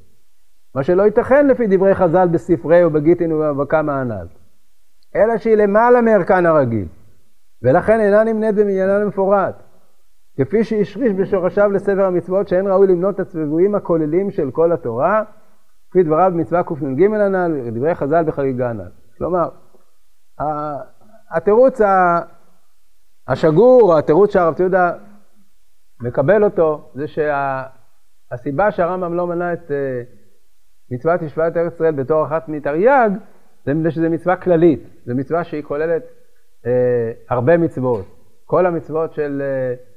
[0.74, 4.26] מה שלא ייתכן לפי דברי חז"ל בספרי ובגיטין ובכמה הנ"ל.
[5.16, 6.88] אלא שהיא למעלה מערכן הרגיל,
[7.62, 9.62] ולכן אינה נמנית במניינה למפורט.
[10.36, 15.24] כפי שהשריש בשורשיו לספר המצוות שאין ראוי למנות את הצבועים הכוללים של כל התורה,
[15.90, 18.90] כפי דבריו במצווה קנ"ג הנ"ל, ודברי חז"ל בחגיגה הנ"ל.
[19.18, 19.48] כלומר,
[21.30, 21.80] התירוץ
[23.28, 24.92] השגור, התירוץ שהרב יהודה
[26.00, 29.72] מקבל אותו, זה שהסיבה שה, שהרמב"ם לא מנה את uh,
[30.90, 33.10] מצוות ישבת ארץ ישראל בתור אחת מתרי"ג,
[33.64, 36.66] זה שזה מצווה כללית, זו מצווה שהיא כוללת uh,
[37.28, 38.06] הרבה מצוות.
[38.44, 39.95] כל המצוות של uh,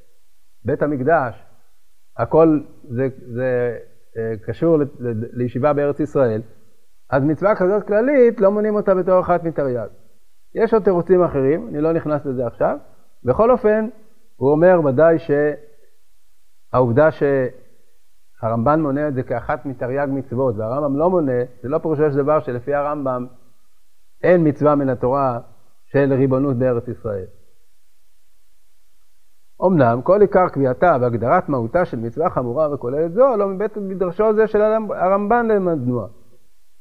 [0.66, 1.44] בית המקדש,
[2.18, 3.78] הכל זה, זה
[4.14, 4.78] uh, קשור
[5.34, 6.42] לישיבה בארץ ישראל,
[7.10, 9.88] אז מצווה כזאת כללית, לא מונים אותה בתור אחת מתרי"ג.
[10.56, 12.78] יש עוד תירוצים אחרים, אני לא נכנס לזה עכשיו.
[13.24, 13.90] בכל אופן,
[14.36, 15.18] הוא אומר ודאי
[16.70, 22.18] שהעובדה שהרמב"ן מונה את זה כאחת מתרי"ג מצוות, והרמב"ם לא מונה, זה לא פירושו של
[22.18, 23.28] דבר שלפי הרמב"ם
[24.24, 25.40] אין מצווה מן התורה
[25.86, 27.26] של ריבונות בארץ ישראל.
[29.66, 34.48] אמנם כל עיקר קביעתה והגדרת מהותה של מצווה חמורה וכוללת זו, לא מבית מדרשו זה
[34.48, 36.08] של הרמב"ן למדנוע,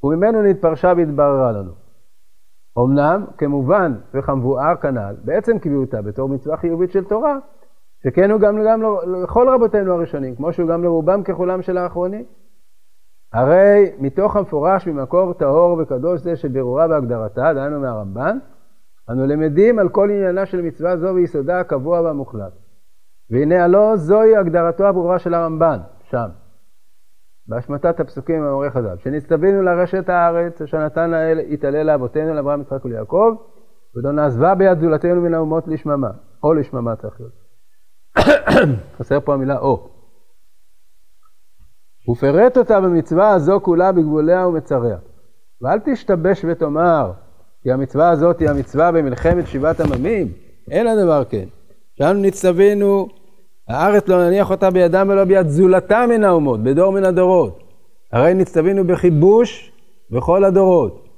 [0.05, 1.73] וממנו נתפרשה והתבררה לנו.
[2.79, 7.39] אמנם, כמובן וכמבואר כנ"ל, בעצם קביעותה בתור מצווה חיובית של תורה,
[8.05, 8.83] שכן הוא גם, גם
[9.23, 12.25] לכל רבותינו הראשונים, כמו שהוא גם לרובם ככולם של האחרונים.
[13.33, 18.39] הרי מתוך המפורש ממקור טהור וקדוש זה שבירורה והגדרתה, דהיינו מהרמב"ן,
[19.11, 22.68] אנו למדים על כל עניינה של מצווה זו ויסודה הקבוע והמוחלט.
[23.31, 25.79] והנה הלא זוהי הגדרתו הברורה של הרמב"ן,
[26.11, 26.29] שם.
[27.47, 31.11] בהשמטת הפסוקים המעורך חז"ל, שנצטווינו לרשת הארץ אשר נתן
[31.49, 33.35] יתעלה לאבותינו לאברהם יצחק וליעקב,
[33.95, 36.11] ולא נעזבה ביד זולתנו מן האומות לשממה,
[36.43, 37.33] או לשממה צריך להיות.
[38.99, 39.89] חסר פה המילה או.
[42.11, 44.97] ופרט אותה במצווה הזו כולה בגבוליה ומצריה.
[45.63, 47.13] ואל תשתבש ותאמר,
[47.63, 50.27] כי המצווה הזאת היא המצווה במלחמת שבעת עממים,
[50.71, 51.45] אין הדבר כן.
[51.95, 53.09] שאנו נצטווינו
[53.69, 57.59] הארץ לא נניח אותה בידם ולא ביד זולתה מן האומות, בדור מן הדורות.
[58.13, 59.73] הרי נצטווינו בכיבוש
[60.11, 61.09] בכל הדורות.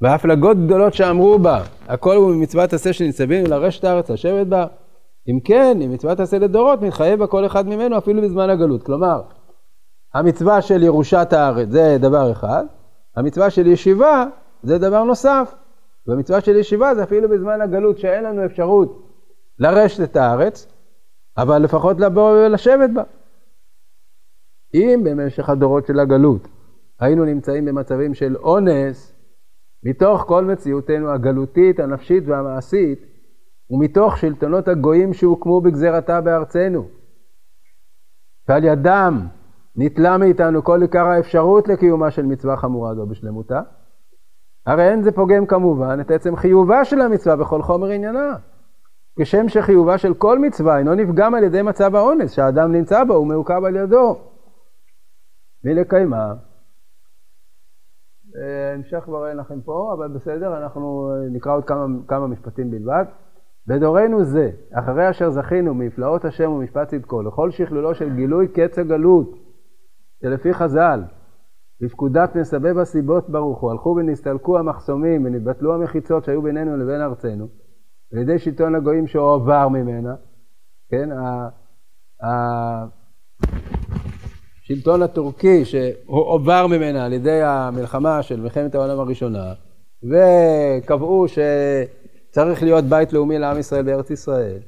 [0.00, 4.66] והפלגות גדולות שאמרו בה, הכל הוא ממצוות עשה שנצטווינו לרשת הארץ לשבת בה.
[5.28, 8.82] אם כן, אם מצוות עשה לדורות, מתחייב בה כל אחד ממנו אפילו בזמן הגלות.
[8.82, 9.22] כלומר,
[10.14, 12.64] המצווה של ירושת הארץ זה דבר אחד,
[13.16, 14.26] המצווה של ישיבה
[14.62, 15.54] זה דבר נוסף.
[16.06, 19.10] במצווה של ישיבה זה אפילו בזמן הגלות שאין לנו אפשרות
[19.58, 20.66] לרשת את הארץ,
[21.36, 23.02] אבל לפחות לבוא ולשבת בה.
[24.74, 26.48] אם במשך הדורות של הגלות
[27.00, 29.16] היינו נמצאים במצבים של אונס,
[29.82, 32.98] מתוך כל מציאותנו הגלותית, הנפשית והמעשית,
[33.70, 36.88] ומתוך שלטונות הגויים שהוקמו בגזרתה בארצנו.
[38.48, 39.26] ועל ידם
[39.76, 43.60] ניטלה מאיתנו כל עיקר האפשרות לקיומה של מצווה חמורה זו בשלמותה.
[44.66, 48.36] הרי אין זה פוגם כמובן את עצם חיובה של המצווה בכל חומר עניינה.
[49.18, 53.64] כשם שחיובה של כל מצווה אינו נפגם על ידי מצב האונס שהאדם נמצא בו ומעוכב
[53.64, 54.16] על ידו.
[55.64, 56.34] מלקיימה.
[58.36, 62.70] אה, המשך כבר אין לכם פה, אבל בסדר, אנחנו אה, נקרא עוד כמה, כמה משפטים
[62.70, 63.04] בלבד.
[63.66, 69.30] בדורנו זה, אחרי אשר זכינו מפלאות השם ומשפט צדקו, לכל שכלולו של גילוי קץ הגלות,
[70.22, 71.02] שלפי חז"ל,
[71.80, 77.48] בפקודת מסבב הסיבות ברוך הוא, הלכו ונסתלקו המחסומים ונתבטלו המחיצות שהיו בינינו לבין ארצנו,
[78.12, 80.14] על ידי שלטון הגויים שהועבר ממנה,
[80.90, 81.08] כן,
[84.62, 89.52] השלטון הטורקי שהועבר ממנה על ידי המלחמה של מלחמת העולם הראשונה,
[90.02, 94.58] וקבעו שצריך להיות בית לאומי לעם ישראל בארץ ישראל.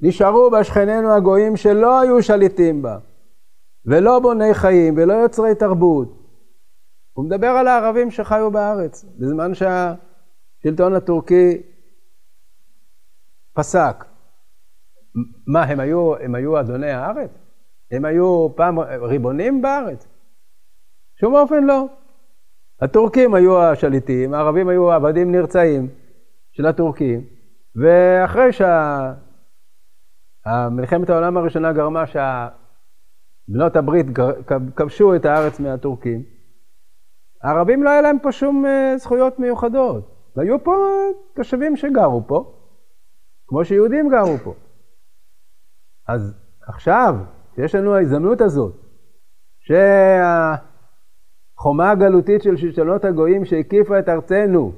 [0.00, 2.98] נשארו בה שכנינו הגויים שלא היו שליטים בה.
[3.86, 6.08] ולא בוני חיים ולא יוצרי תרבות.
[7.12, 11.62] הוא מדבר על הערבים שחיו בארץ, בזמן שהשלטון הטורקי
[13.54, 14.04] פסק.
[15.46, 17.30] מה, הם היו, הם היו אדוני הארץ?
[17.90, 20.06] הם היו פעם ריבונים בארץ?
[21.20, 21.86] שום אופן לא.
[22.80, 25.88] הטורקים היו השליטים, הערבים היו עבדים נרצעים
[26.52, 27.24] של הטורקים,
[27.76, 28.50] ואחרי
[30.46, 32.48] שהמלחמת העולם הראשונה גרמה שה...
[33.48, 34.06] בנות הברית
[34.76, 36.22] כבשו את הארץ מהטורקים,
[37.42, 40.16] הערבים לא היה להם פה שום אה, זכויות מיוחדות.
[40.36, 40.74] והיו פה
[41.34, 42.52] תושבים שגרו פה,
[43.46, 44.54] כמו שיהודים גרו פה.
[46.08, 46.34] אז
[46.68, 47.14] עכשיו,
[47.54, 48.74] שיש לנו ההזדמנות הזאת,
[51.58, 54.72] שהחומה הגלותית של שלטונות הגויים שהקיפה את ארצנו,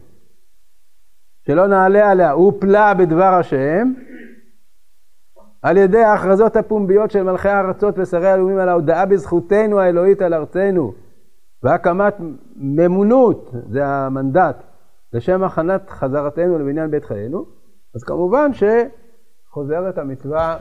[1.47, 3.93] שלא נעלה עליה, הופלה בדבר השם,
[5.63, 10.95] על ידי ההכרזות הפומביות של מלכי הארצות ושרי הלאומים על ההודעה בזכותנו האלוהית על ארצנו
[11.63, 12.15] והקמת
[12.57, 14.65] ממונות, זה המנדט,
[15.13, 17.47] לשם הכנת חזרתנו לבניין בית חיינו,
[17.95, 20.59] אז כמובן שחוזרת המצווה,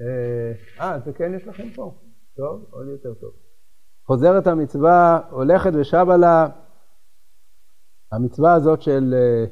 [0.00, 1.94] אה, אה, זה כן יש לכם פה,
[2.36, 3.30] טוב, עוד יותר טוב.
[4.06, 6.48] חוזרת המצווה, הולכת ושבה לה
[8.12, 9.44] המצווה הזאת של, אה,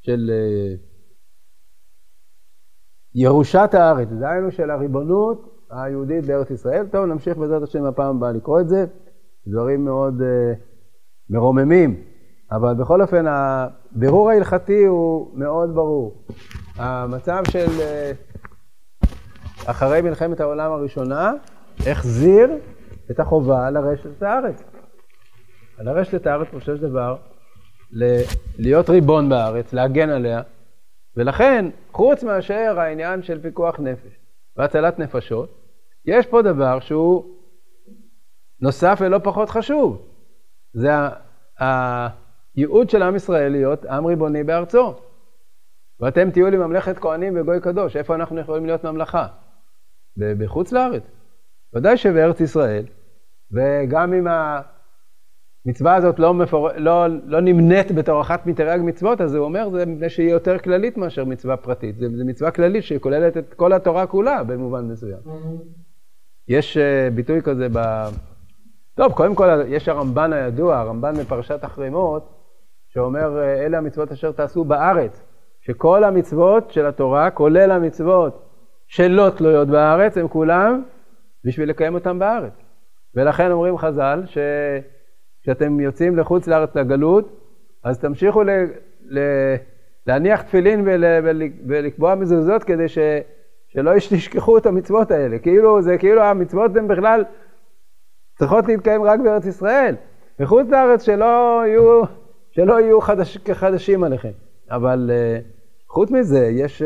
[0.00, 0.91] של אה,
[3.14, 6.86] ירושת הארץ, דהיינו של הריבונות היהודית בארץ ישראל.
[6.86, 8.86] טוב, נמשיך בעזרת השם הפעם הבאה לקרוא את זה,
[9.46, 10.24] דברים מאוד uh,
[11.30, 12.02] מרוממים,
[12.52, 16.24] אבל בכל אופן הבירור ההלכתי הוא מאוד ברור.
[16.76, 19.06] המצב של uh,
[19.66, 21.32] אחרי מלחמת העולם הראשונה
[21.86, 22.50] החזיר
[23.10, 24.62] את החובה לרשת הארץ.
[25.78, 27.16] לרשת הארץ, בסופו של דבר,
[28.58, 30.42] להיות ריבון בארץ, להגן עליה,
[31.16, 34.18] ולכן, חוץ מאשר העניין של פיקוח נפש
[34.56, 35.62] והצלת נפשות,
[36.04, 37.24] יש פה דבר שהוא
[38.60, 40.08] נוסף ולא פחות חשוב.
[40.72, 40.90] זה
[41.58, 44.94] הייעוד של עם ישראל להיות עם ריבוני בארצו.
[46.00, 47.96] ואתם תהיו לי ממלכת כהנים וגוי קדוש.
[47.96, 49.26] איפה אנחנו יכולים להיות ממלכה?
[50.16, 51.02] בחוץ לארץ.
[51.74, 52.84] ודאי שבארץ ישראל,
[53.52, 54.26] וגם אם
[55.66, 56.68] המצווה הזאת לא, מפור...
[56.76, 60.96] לא, לא נמנית בתור אחת מתרי"ג מצוות, אז הוא אומר, זה מפני שהיא יותר כללית
[60.96, 61.96] מאשר מצווה פרטית.
[61.98, 65.18] זו מצווה כללית שכוללת את כל התורה כולה במובן מסוים.
[66.48, 67.78] יש uh, ביטוי כזה ב...
[68.94, 72.42] טוב, קודם כל יש הרמב"ן הידוע, הרמב"ן בפרשת אחרימות,
[72.88, 75.22] שאומר, אה, אלה המצוות אשר תעשו בארץ.
[75.60, 78.48] שכל המצוות של התורה, כולל המצוות
[78.86, 80.82] שלא תלויות בארץ, הם כולם
[81.44, 82.52] בשביל לקיים אותם בארץ.
[83.14, 84.38] ולכן אומרים חז"ל, ש...
[85.42, 87.42] כשאתם יוצאים לחוץ לארץ לגלות,
[87.84, 88.50] אז תמשיכו ל,
[89.04, 89.18] ל,
[90.06, 92.98] להניח תפילין ול, ול, ולקבוע מזוזות כדי ש,
[93.68, 95.38] שלא תשכחו את המצוות האלה.
[95.38, 97.24] כאילו, זה כאילו המצוות הן בכלל
[98.38, 99.94] צריכות להתקיים רק בארץ ישראל.
[100.40, 102.02] מחוץ לארץ שלא יהיו,
[102.50, 104.32] שלא יהיו חדש, כחדשים עליכם.
[104.70, 105.44] אבל uh,
[105.88, 106.84] חוץ מזה, יש, uh,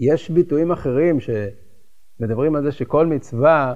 [0.00, 3.74] יש ביטויים אחרים שמדברים על זה שכל מצווה,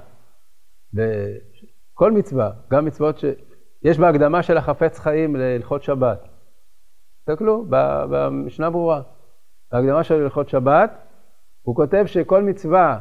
[1.94, 6.28] כל מצווה, גם מצוות שיש בהקדמה של החפץ חיים להלכות שבת.
[7.18, 7.64] תסתכלו,
[8.10, 9.02] במשנה ברורה.
[9.72, 10.90] בהקדמה של הלכות שבת,
[11.62, 12.98] הוא כותב שכל מצווה,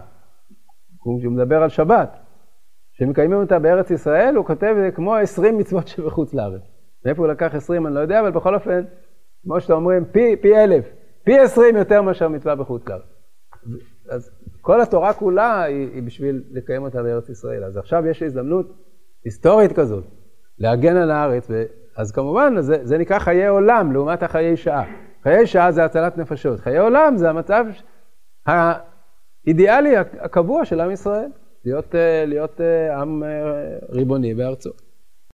[1.02, 2.20] כשהוא מדבר על שבת,
[2.92, 6.62] שמקיימים אותה בארץ ישראל, הוא כותב כמו 20 מצוות שבחוץ לארץ.
[7.06, 8.84] מאיפה הוא לקח 20 אני לא יודע, אבל בכל אופן,
[9.44, 10.86] כמו שאתם אומרים, פי, פי אלף,
[11.26, 13.04] פי 20 יותר מאשר מצווה בחוץ לארץ.
[14.10, 14.32] אז
[14.64, 17.64] כל התורה כולה היא, היא בשביל לקיים אותה בארץ ישראל.
[17.64, 18.66] אז עכשיו יש הזדמנות
[19.26, 20.04] היסטורית כזאת
[20.60, 21.48] להגן על הארץ.
[21.98, 24.84] אז כמובן זה, זה נקרא חיי עולם לעומת החיי שעה.
[25.24, 27.66] חיי שעה זה הצלת נפשות, חיי עולם זה המצב
[28.46, 31.30] האידיאלי הקבוע של עם ישראל,
[31.66, 31.96] להיות,
[32.28, 32.62] להיות
[33.02, 33.24] עם
[33.90, 34.70] ריבוני בארצו.